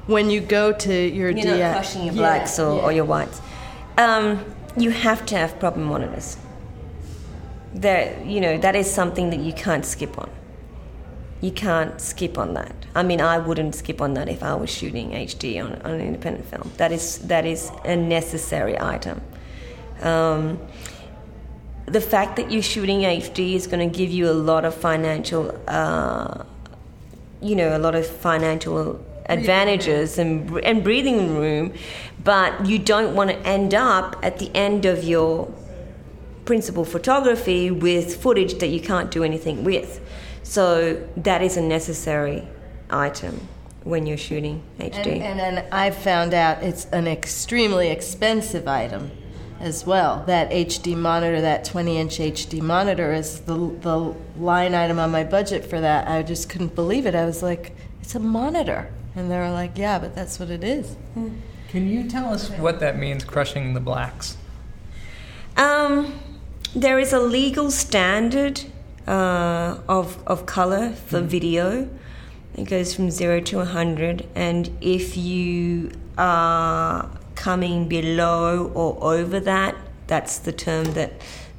when 0.08 0.30
you 0.30 0.41
go 0.41 0.71
to 0.71 0.93
your 0.93 1.30
you're 1.30 1.58
not 1.58 1.73
crushing 1.73 2.06
your 2.06 2.13
blacks 2.13 2.58
yeah, 2.58 2.65
or, 2.65 2.76
yeah. 2.76 2.84
or, 2.84 2.91
your 2.91 3.06
whites. 3.06 3.41
Um, 3.97 4.45
you 4.77 4.91
have 4.91 5.25
to 5.27 5.36
have 5.36 5.60
problem 5.60 5.86
monitors. 5.86 6.38
That 7.73 8.25
you 8.25 8.39
know 8.39 8.57
that 8.57 8.75
is 8.75 8.89
something 8.89 9.29
that 9.31 9.39
you 9.39 9.53
can't 9.53 9.86
skip 9.86 10.17
on. 10.17 10.29
You 11.41 11.51
can't 11.51 11.99
skip 12.01 12.38
on 12.38 12.53
that. 12.55 12.75
I 12.95 13.03
mean, 13.03 13.21
I 13.21 13.38
wouldn't 13.38 13.75
skip 13.75 14.01
on 14.01 14.13
that 14.15 14.27
if 14.27 14.41
I 14.41 14.55
was 14.55 14.71
shooting 14.71 15.12
HD 15.12 15.63
on, 15.63 15.73
on 15.81 15.91
an 15.91 16.01
independent 16.01 16.45
film. 16.45 16.71
That 16.77 16.91
is 16.91 17.19
that 17.27 17.45
is 17.45 17.71
a 17.86 17.95
necessary 17.95 18.79
item. 18.79 19.21
Um, 20.01 20.60
the 21.86 22.01
fact 22.01 22.36
that 22.36 22.51
you're 22.51 22.62
shooting 22.62 23.01
HD 23.01 23.55
is 23.55 23.65
going 23.65 23.89
to 23.89 23.97
give 23.97 24.12
you 24.12 24.29
a 24.29 24.33
lot 24.33 24.65
of 24.65 24.75
financial, 24.75 25.57
uh, 25.67 26.43
you 27.41 27.55
know, 27.55 27.75
a 27.75 27.79
lot 27.79 27.95
of 27.95 28.05
financial 28.05 29.03
advantages 29.29 30.17
and, 30.17 30.57
and 30.59 30.83
breathing 30.83 31.37
room, 31.37 31.73
but 32.23 32.65
you 32.65 32.79
don't 32.79 33.15
want 33.15 33.29
to 33.29 33.37
end 33.39 33.73
up 33.73 34.15
at 34.23 34.39
the 34.39 34.53
end 34.55 34.85
of 34.85 35.03
your 35.03 35.53
principal 36.45 36.85
photography 36.85 37.69
with 37.69 38.21
footage 38.21 38.55
that 38.59 38.67
you 38.67 38.79
can't 38.79 39.11
do 39.11 39.23
anything 39.23 39.63
with. 39.63 40.01
So 40.43 41.05
that 41.17 41.41
is 41.41 41.57
a 41.57 41.61
necessary 41.61 42.47
item 42.89 43.47
when 43.83 44.05
you're 44.05 44.17
shooting 44.17 44.63
HD. 44.79 45.21
And, 45.21 45.39
and, 45.39 45.57
and 45.57 45.73
I've 45.73 45.97
found 45.97 46.33
out 46.33 46.63
it's 46.63 46.85
an 46.85 47.07
extremely 47.07 47.89
expensive 47.89 48.67
item 48.67 49.11
as 49.59 49.85
well. 49.85 50.23
That 50.27 50.51
HD 50.51 50.95
monitor, 50.95 51.41
that 51.41 51.65
20 51.65 51.97
inch 51.97 52.17
HD 52.19 52.61
monitor, 52.61 53.13
is 53.13 53.41
the, 53.41 53.55
the 53.57 54.15
line 54.37 54.73
item 54.73 54.99
on 54.99 55.11
my 55.11 55.23
budget 55.23 55.65
for 55.65 55.79
that. 55.81 56.07
I 56.07 56.23
just 56.23 56.49
couldn't 56.49 56.75
believe 56.75 57.05
it. 57.05 57.15
I 57.15 57.25
was 57.25 57.41
like, 57.41 57.75
it's 58.01 58.15
a 58.15 58.19
monitor. 58.19 58.91
And 59.17 59.30
they 59.32 59.38
were 59.38 59.51
like, 59.51 59.77
yeah, 59.77 59.99
but 59.99 60.15
that's 60.15 60.39
what 60.39 60.49
it 60.49 60.63
is. 60.63 60.95
Can 61.69 61.88
you 61.88 62.08
tell 62.08 62.34
us 62.34 62.49
what 62.51 62.80
that 62.80 62.97
means, 62.97 63.23
crushing 63.23 63.73
the 63.73 63.80
blacks? 63.80 64.38
Um, 65.58 66.19
there 66.75 66.99
is 66.99 67.12
a 67.12 67.19
legal 67.19 67.71
standard 67.71 68.62
uh, 69.08 69.80
of, 69.89 70.25
of 70.27 70.45
color 70.45 70.91
for 70.91 71.19
mm 71.19 71.25
video. 71.25 71.89
It 72.56 72.65
goes 72.65 72.93
from 72.95 73.12
zero 73.12 73.39
to 73.41 73.58
100. 73.58 74.27
And 74.36 74.75
if 74.82 75.17
you 75.17 75.91
are 76.17 77.10
coming 77.38 77.88
below 77.88 78.71
or 78.73 79.13
over 79.13 79.39
that. 79.39 79.75
That's 80.08 80.39
the 80.39 80.51
term 80.51 80.93
that 80.93 81.13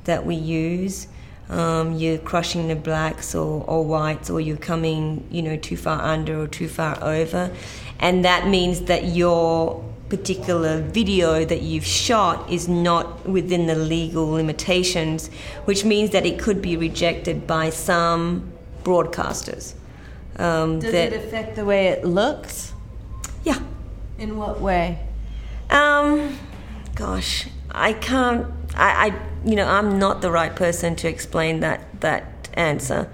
that 0.05 0.27
we 0.27 0.35
use. 0.35 1.09
Um, 1.49 1.95
you're 1.95 2.19
crushing 2.19 2.69
the 2.69 2.77
blacks 2.77 3.35
or, 3.35 3.65
or 3.67 3.85
whites, 3.85 4.29
or 4.29 4.41
you're 4.41 4.59
coming, 4.59 5.27
you 5.31 5.41
know, 5.41 5.57
too 5.57 5.77
far 5.77 6.03
under 6.03 6.43
or 6.43 6.47
too 6.47 6.69
far 6.69 7.03
over, 7.03 7.51
and 7.99 8.25
that 8.25 8.47
means 8.47 8.83
that 8.83 9.05
your 9.05 9.83
particular 10.09 10.81
video 10.81 11.45
that 11.45 11.63
you've 11.63 11.85
shot 11.85 12.51
is 12.51 12.69
not 12.69 13.27
within 13.27 13.67
the 13.67 13.75
legal 13.75 14.29
limitations, 14.31 15.29
which 15.65 15.85
means 15.85 16.11
that 16.11 16.25
it 16.25 16.39
could 16.39 16.63
be 16.63 16.77
rejected 16.77 17.47
by 17.47 17.71
some 17.71 18.51
broadcasters. 18.85 19.75
Um, 20.37 20.81
Does 20.81 20.93
that, 20.93 21.13
it 21.13 21.25
affect 21.25 21.57
the 21.57 21.65
way 21.65 21.89
it 21.89 22.05
looks? 22.05 22.73
Yeah. 23.45 23.59
In 24.19 24.37
what 24.37 24.61
way? 24.61 24.99
Um, 25.71 26.39
gosh, 26.95 27.49
I 27.71 27.93
can't. 27.93 28.47
I, 28.79 29.09
I, 29.09 29.21
you 29.45 29.57
know, 29.57 29.67
I'm 29.67 29.99
not 29.99 30.23
the 30.23 30.31
right 30.31 30.55
person 30.55 30.95
to 30.97 31.09
explain 31.09 31.61
that 31.61 32.01
that 32.01 32.49
answer. 32.55 33.11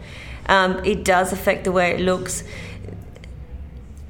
Um, 0.46 0.84
it 0.84 1.04
does 1.04 1.32
affect 1.32 1.64
the 1.64 1.72
way 1.72 1.92
it 1.92 2.00
looks 2.00 2.44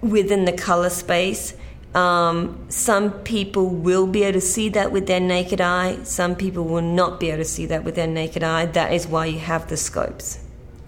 within 0.01 0.45
the 0.45 0.53
color 0.53 0.91
space. 0.91 1.57
Um, 1.95 2.67
some 2.69 3.13
people 3.23 3.69
will 3.69 4.09
be 4.09 4.25
able 4.25 4.41
to 4.41 4.41
see 4.41 4.69
that 4.71 4.91
with 4.91 5.07
their 5.07 5.21
naked 5.21 5.61
eye. 5.61 6.03
Some 6.03 6.35
people 6.35 6.65
will 6.65 6.83
not 6.83 7.21
be 7.21 7.31
able 7.31 7.45
to 7.45 7.49
see 7.49 7.67
that 7.67 7.85
with 7.85 7.95
their 7.95 8.09
naked 8.09 8.43
eye. 8.43 8.67
That 8.67 8.93
is 8.93 9.07
why 9.07 9.27
you 9.27 9.39
have 9.39 9.69
the 9.69 9.77
scopes. 9.77 10.41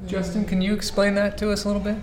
Justin, 0.07 0.45
can 0.45 0.61
you 0.61 0.75
explain 0.75 1.15
that 1.15 1.39
to 1.39 1.53
us 1.53 1.65
a 1.65 1.69
little 1.69 1.83
bit? 1.83 1.97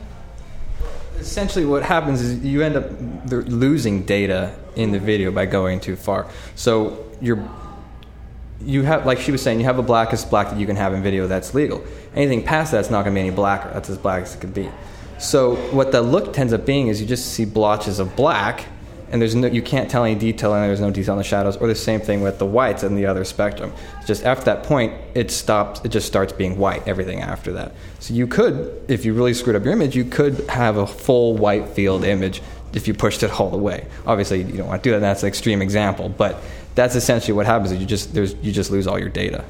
Essentially, 1.20 1.66
what 1.66 1.84
happens 1.84 2.22
is 2.22 2.44
you 2.44 2.64
end 2.64 2.78
up 2.78 2.86
losing 3.30 4.04
data 4.04 4.56
in 4.76 4.92
the 4.92 5.00
video 5.00 5.32
by 5.32 5.46
going 5.46 5.82
too 5.82 5.96
far. 5.98 6.28
So 6.56 7.12
you're 7.22 7.46
you 8.66 8.84
have 8.84 9.06
like 9.06 9.20
she 9.20 9.32
was 9.32 9.42
saying 9.42 9.60
you 9.60 9.66
have 9.66 9.80
a 9.80 9.84
blackest 9.84 10.30
black 10.30 10.50
that 10.50 10.60
you 10.60 10.66
can 10.66 10.76
have 10.76 10.94
in 10.94 11.04
video 11.04 11.28
that's 11.28 11.54
legal. 11.54 11.84
Anything 12.16 12.44
past 12.44 12.72
that's 12.72 12.90
not 12.90 13.04
going 13.04 13.16
to 13.16 13.22
be 13.22 13.28
any 13.28 13.36
blacker 13.36 13.70
that's 13.74 13.90
as 13.90 13.98
black 13.98 14.24
as 14.24 14.36
it 14.36 14.42
could 14.42 14.54
be. 14.54 14.70
So 15.20 15.56
what 15.72 15.92
the 15.92 16.02
look 16.02 16.34
tends 16.34 16.54
up 16.54 16.66
being 16.66 16.88
is 16.88 17.00
you 17.00 17.08
just 17.08 17.34
see 17.34 17.46
blotches 17.46 18.00
of 18.00 18.16
black 18.16 18.66
and 19.14 19.22
there's 19.22 19.36
no 19.36 19.48
you 19.48 19.62
can't 19.62 19.90
tell 19.90 20.04
any 20.04 20.16
detail 20.16 20.54
and 20.54 20.68
there's 20.68 20.82
no 20.82 20.90
detail 20.90 21.14
in 21.14 21.20
the 21.20 21.24
shadows 21.24 21.56
or 21.58 21.68
the 21.68 21.76
same 21.76 22.02
thing 22.02 22.22
with 22.22 22.40
the 22.40 22.46
whites 22.46 22.84
and 22.84 22.98
the 22.98 23.06
other 23.06 23.24
spectrum. 23.24 23.72
Just 24.06 24.26
after 24.26 24.46
that 24.46 24.64
point 24.64 24.94
it 25.14 25.30
stops 25.30 25.82
it 25.86 25.90
just 25.90 26.08
starts 26.08 26.34
being 26.34 26.58
white 26.58 26.86
everything 26.88 27.22
after 27.22 27.54
that. 27.54 27.74
So 28.00 28.14
you 28.14 28.28
could 28.28 28.84
if 28.88 29.06
you 29.06 29.14
really 29.14 29.34
screwed 29.34 29.56
up 29.56 29.64
your 29.64 29.74
image 29.74 29.96
you 29.96 30.04
could 30.04 30.50
have 30.50 30.78
a 30.78 30.88
full 30.88 31.38
white 31.38 31.70
field 31.70 32.04
image 32.04 32.42
if 32.74 32.88
you 32.88 32.96
pushed 32.96 33.22
it 33.22 33.40
all 33.40 33.52
the 33.52 33.58
way. 33.58 33.86
Obviously 34.08 34.42
you 34.42 34.58
don't 34.58 34.68
want 34.68 34.84
to 34.84 34.90
do 34.90 34.94
that 34.94 35.00
that's 35.00 35.22
an 35.22 35.30
extreme 35.30 35.62
example 35.62 36.10
but 36.10 36.42
that's 36.76 36.96
essentially 36.96 37.34
what 37.34 37.46
happens 37.46 37.72
is 37.72 37.80
you 37.80 37.86
just 37.86 38.14
there's 38.14 38.36
you 38.36 38.52
just 38.52 38.72
lose 38.72 38.88
all 38.88 39.00
your 39.00 39.10
data 39.10 39.44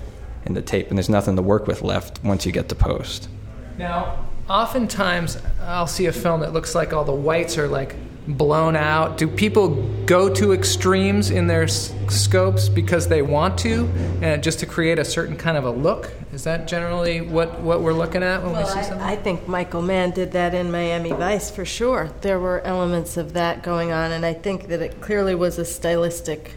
in 0.45 0.53
the 0.53 0.61
tape 0.61 0.89
and 0.89 0.97
there's 0.97 1.09
nothing 1.09 1.35
to 1.35 1.41
work 1.41 1.67
with 1.67 1.81
left 1.81 2.23
once 2.23 2.45
you 2.45 2.51
get 2.51 2.69
to 2.69 2.75
post 2.75 3.29
now 3.77 4.25
oftentimes 4.49 5.37
i'll 5.61 5.87
see 5.87 6.05
a 6.05 6.11
film 6.11 6.41
that 6.41 6.53
looks 6.53 6.75
like 6.75 6.93
all 6.93 7.05
the 7.05 7.13
whites 7.13 7.57
are 7.57 7.67
like 7.67 7.95
blown 8.27 8.75
out? 8.75 9.17
Do 9.17 9.27
people 9.27 9.75
go 10.05 10.33
to 10.33 10.53
extremes 10.53 11.29
in 11.29 11.47
their 11.47 11.63
s- 11.63 11.93
scopes 12.09 12.69
because 12.69 13.07
they 13.07 13.21
want 13.21 13.57
to, 13.59 13.85
and 14.21 14.41
just 14.43 14.59
to 14.59 14.65
create 14.65 14.99
a 14.99 15.05
certain 15.05 15.35
kind 15.35 15.57
of 15.57 15.65
a 15.65 15.71
look? 15.71 16.11
Is 16.31 16.43
that 16.45 16.67
generally 16.67 17.21
what, 17.21 17.59
what 17.61 17.81
we're 17.81 17.93
looking 17.93 18.23
at 18.23 18.41
when 18.41 18.53
well, 18.53 18.63
we 18.63 18.67
see 18.67 18.87
something? 18.87 19.01
I, 19.01 19.13
I 19.13 19.15
think 19.15 19.47
Michael 19.47 19.81
Mann 19.81 20.11
did 20.11 20.31
that 20.31 20.53
in 20.53 20.71
Miami 20.71 21.11
Vice 21.11 21.51
for 21.51 21.65
sure. 21.65 22.11
There 22.21 22.39
were 22.39 22.61
elements 22.61 23.17
of 23.17 23.33
that 23.33 23.63
going 23.63 23.91
on, 23.91 24.11
and 24.11 24.25
I 24.25 24.33
think 24.33 24.67
that 24.67 24.81
it 24.81 25.01
clearly 25.01 25.35
was 25.35 25.57
a 25.59 25.65
stylistic 25.65 26.55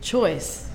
choice. 0.00 0.68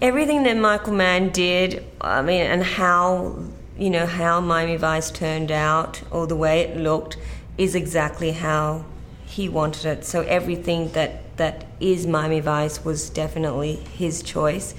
Everything 0.00 0.44
that 0.44 0.56
Michael 0.56 0.92
Mann 0.92 1.30
did, 1.30 1.84
I 2.00 2.22
mean, 2.22 2.42
and 2.42 2.62
how 2.62 3.44
you 3.76 3.90
know 3.90 4.06
how 4.06 4.40
Miami 4.40 4.76
Vice 4.76 5.10
turned 5.10 5.50
out, 5.50 6.02
or 6.10 6.26
the 6.26 6.36
way 6.36 6.60
it 6.60 6.76
looked, 6.76 7.16
is 7.56 7.74
exactly 7.74 8.32
how 8.32 8.84
he 9.26 9.48
wanted 9.48 9.86
it. 9.86 10.04
So 10.04 10.22
everything 10.22 10.90
that 10.92 11.36
that 11.36 11.66
is 11.80 12.06
Miami 12.06 12.40
Vice 12.40 12.84
was 12.84 13.10
definitely 13.10 13.76
his 13.76 14.22
choice. 14.22 14.74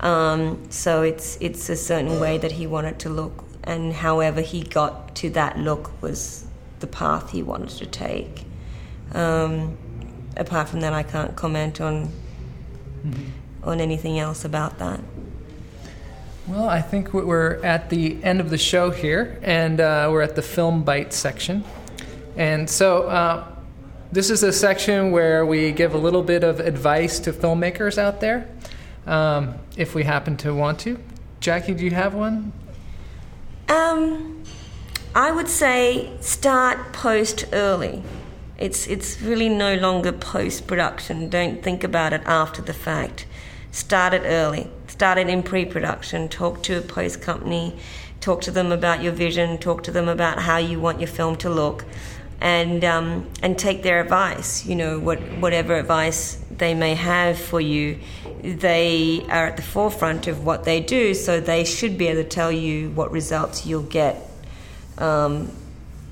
Um, 0.00 0.70
so 0.70 1.02
it's 1.02 1.38
it's 1.40 1.68
a 1.68 1.76
certain 1.76 2.20
way 2.20 2.38
that 2.38 2.52
he 2.52 2.66
wanted 2.66 2.98
to 3.00 3.08
look, 3.08 3.44
and 3.64 3.92
however 3.92 4.40
he 4.40 4.62
got 4.62 5.14
to 5.16 5.30
that 5.30 5.58
look 5.58 5.90
was 6.02 6.46
the 6.80 6.86
path 6.86 7.30
he 7.30 7.42
wanted 7.42 7.70
to 7.70 7.86
take. 7.86 8.44
Um, 9.12 9.78
apart 10.36 10.68
from 10.68 10.80
that, 10.80 10.92
I 10.92 11.02
can't 11.02 11.34
comment 11.36 11.80
on 11.80 12.10
mm-hmm. 13.06 13.68
on 13.68 13.80
anything 13.80 14.18
else 14.18 14.44
about 14.44 14.78
that. 14.78 15.00
Well, 16.46 16.68
I 16.68 16.80
think 16.80 17.12
we're 17.12 17.60
at 17.64 17.90
the 17.90 18.22
end 18.22 18.40
of 18.40 18.50
the 18.50 18.58
show 18.58 18.90
here, 18.90 19.40
and 19.42 19.80
uh, 19.80 20.08
we're 20.12 20.22
at 20.22 20.36
the 20.36 20.42
film 20.42 20.84
bite 20.84 21.12
section. 21.12 21.64
And 22.36 22.70
so, 22.70 23.08
uh, 23.08 23.48
this 24.12 24.30
is 24.30 24.44
a 24.44 24.52
section 24.52 25.10
where 25.10 25.44
we 25.44 25.72
give 25.72 25.94
a 25.94 25.98
little 25.98 26.22
bit 26.22 26.44
of 26.44 26.60
advice 26.60 27.18
to 27.20 27.32
filmmakers 27.32 27.98
out 27.98 28.20
there, 28.20 28.48
um, 29.06 29.54
if 29.76 29.94
we 29.94 30.04
happen 30.04 30.36
to 30.38 30.54
want 30.54 30.78
to. 30.80 30.98
Jackie, 31.40 31.74
do 31.74 31.84
you 31.84 31.90
have 31.90 32.14
one? 32.14 32.52
Um, 33.68 34.44
I 35.16 35.32
would 35.32 35.48
say 35.48 36.12
start 36.20 36.92
post 36.92 37.46
early. 37.52 38.04
It's 38.58 38.86
it's 38.86 39.20
really 39.20 39.48
no 39.48 39.74
longer 39.74 40.12
post 40.12 40.66
production. 40.66 41.28
Don't 41.28 41.62
think 41.62 41.84
about 41.84 42.12
it 42.12 42.22
after 42.24 42.62
the 42.62 42.72
fact. 42.72 43.26
Start 43.70 44.14
it 44.14 44.22
early. 44.24 44.70
Start 44.86 45.18
it 45.18 45.28
in 45.28 45.42
pre 45.42 45.66
production. 45.66 46.28
Talk 46.28 46.62
to 46.62 46.78
a 46.78 46.80
post 46.80 47.20
company. 47.20 47.78
Talk 48.20 48.40
to 48.42 48.50
them 48.50 48.72
about 48.72 49.02
your 49.02 49.12
vision. 49.12 49.58
Talk 49.58 49.82
to 49.84 49.90
them 49.90 50.08
about 50.08 50.40
how 50.40 50.56
you 50.56 50.80
want 50.80 51.00
your 51.00 51.08
film 51.08 51.36
to 51.36 51.50
look 51.50 51.84
and 52.40 52.84
um, 52.84 53.26
and 53.42 53.58
take 53.58 53.82
their 53.82 54.00
advice. 54.00 54.64
You 54.64 54.76
know, 54.76 54.98
what 54.98 55.20
whatever 55.38 55.76
advice 55.76 56.42
they 56.50 56.74
may 56.74 56.94
have 56.94 57.38
for 57.38 57.60
you, 57.60 57.98
they 58.42 59.24
are 59.28 59.48
at 59.48 59.56
the 59.56 59.62
forefront 59.62 60.26
of 60.26 60.44
what 60.44 60.64
they 60.64 60.80
do, 60.80 61.12
so 61.12 61.40
they 61.40 61.64
should 61.64 61.98
be 61.98 62.08
able 62.08 62.22
to 62.22 62.28
tell 62.28 62.52
you 62.52 62.90
what 62.90 63.10
results 63.10 63.66
you'll 63.66 63.82
get. 63.82 64.16
Um, 64.96 65.50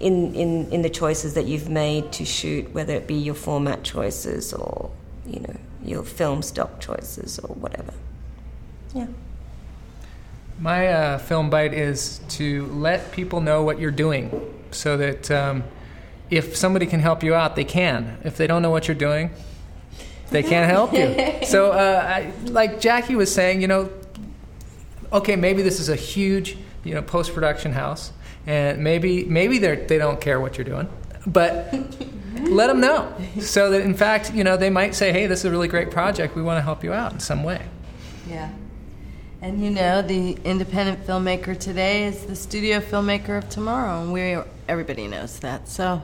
in, 0.05 0.35
in, 0.35 0.71
in 0.71 0.83
the 0.83 0.90
choices 0.90 1.33
that 1.33 1.47
you've 1.47 1.71
made 1.71 2.12
to 2.12 2.27
shoot, 2.27 2.71
whether 2.75 2.93
it 2.95 3.07
be 3.07 3.14
your 3.14 3.35
format 3.35 3.83
choices 3.83 4.53
or 4.53 4.90
you 5.27 5.40
know 5.40 5.57
your 5.83 6.03
film 6.03 6.43
stock 6.43 6.79
choices 6.79 7.38
or 7.38 7.55
whatever. 7.55 7.95
Yeah. 8.95 9.07
My 10.61 10.88
uh, 10.88 11.19
film 11.19 11.49
bite 11.49 11.73
is 11.73 12.21
to 12.31 12.67
let 12.67 13.12
people 13.12 13.40
know 13.40 13.62
what 13.62 13.81
you're 13.81 13.90
doing, 13.90 14.31
so 14.73 14.99
that 14.99 15.31
um, 15.31 15.64
if 16.31 16.55
somebody 16.55 16.85
can 16.85 17.01
help 17.01 17.23
you 17.23 17.35
out, 17.35 17.57
they 17.57 17.64
can. 17.64 18.19
If 18.25 18.37
they 18.37 18.47
don't 18.47 18.61
know 18.61 18.71
what 18.71 18.87
you're 18.87 18.95
doing, 18.95 19.31
they 20.29 20.43
can't 20.43 20.71
help 20.71 20.93
you. 20.93 21.47
so, 21.47 21.73
uh, 21.73 22.05
I, 22.07 22.33
like 22.51 22.79
Jackie 22.79 23.17
was 23.17 23.35
saying, 23.35 23.62
you 23.62 23.69
know, 23.69 23.90
okay, 25.14 25.35
maybe 25.35 25.62
this 25.62 25.81
is 25.81 25.88
a 25.88 25.97
huge, 25.97 26.59
you 26.85 26.95
know, 26.95 27.03
post 27.03 27.33
production 27.33 27.73
house, 27.73 28.12
and 28.46 28.83
maybe 28.83 29.24
maybe 29.24 29.59
they 29.59 29.76
they 29.76 29.98
don't 29.98 30.20
care 30.20 30.40
what 30.40 30.59
you're 30.59 30.64
doing, 30.64 30.88
but 31.26 31.74
let 32.40 32.66
them 32.66 32.80
know 32.80 33.14
so 33.40 33.70
that 33.70 33.83
in 33.83 33.94
fact, 33.94 34.35
you 34.35 34.44
know, 34.44 34.57
they 34.57 34.70
might 34.70 34.94
say, 34.94 35.12
hey, 35.12 35.26
this 35.26 35.40
is 35.40 35.44
a 35.46 35.50
really 35.50 35.68
great 35.68 35.90
project. 35.90 36.35
We 36.35 36.42
want 36.42 36.59
to 36.59 36.62
help 36.62 36.85
you 36.85 36.92
out 36.92 37.12
in 37.12 37.20
some 37.20 37.42
way. 37.42 37.62
Yeah. 38.28 38.50
And 39.40 39.62
you 39.62 39.70
know, 39.70 40.00
the 40.00 40.38
independent 40.44 41.07
filmmaker 41.07 41.59
today 41.59 42.04
is 42.07 42.24
the 42.24 42.35
studio 42.37 42.80
filmmaker 42.80 43.37
of 43.37 43.48
tomorrow, 43.50 44.00
and 44.00 44.12
we 44.12 44.38
everybody 44.68 45.07
knows 45.07 45.38
that. 45.40 45.68
So, 45.68 46.00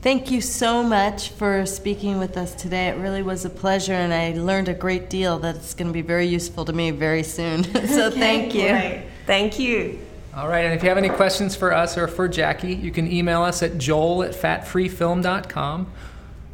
thank 0.00 0.30
you 0.30 0.40
so 0.40 0.82
much 0.82 1.28
for 1.28 1.66
speaking 1.66 2.18
with 2.18 2.38
us 2.38 2.54
today. 2.54 2.88
It 2.88 2.96
really 2.96 3.22
was 3.22 3.44
a 3.44 3.50
pleasure, 3.50 3.92
and 3.92 4.14
I 4.14 4.32
learned 4.32 4.70
a 4.70 4.74
great 4.74 5.10
deal 5.10 5.38
that's 5.38 5.74
going 5.74 5.88
to 5.88 5.92
be 5.92 6.00
very 6.00 6.26
useful 6.26 6.64
to 6.64 6.72
me 6.72 6.90
very 6.90 7.22
soon. 7.22 7.64
so, 7.86 8.06
okay, 8.06 8.18
thank 8.18 8.54
you. 8.54 8.68
Great. 8.70 9.04
Thank 9.26 9.58
you. 9.58 9.98
All 10.34 10.48
right, 10.48 10.64
and 10.64 10.74
if 10.74 10.82
you 10.82 10.88
have 10.88 10.98
any 10.98 11.08
questions 11.08 11.56
for 11.56 11.74
us 11.74 11.98
or 11.98 12.06
for 12.06 12.28
Jackie, 12.28 12.72
you 12.74 12.92
can 12.92 13.10
email 13.10 13.42
us 13.42 13.64
at 13.64 13.78
joel 13.78 14.22
at 14.22 14.30
fatfreefilm.com 14.32 15.90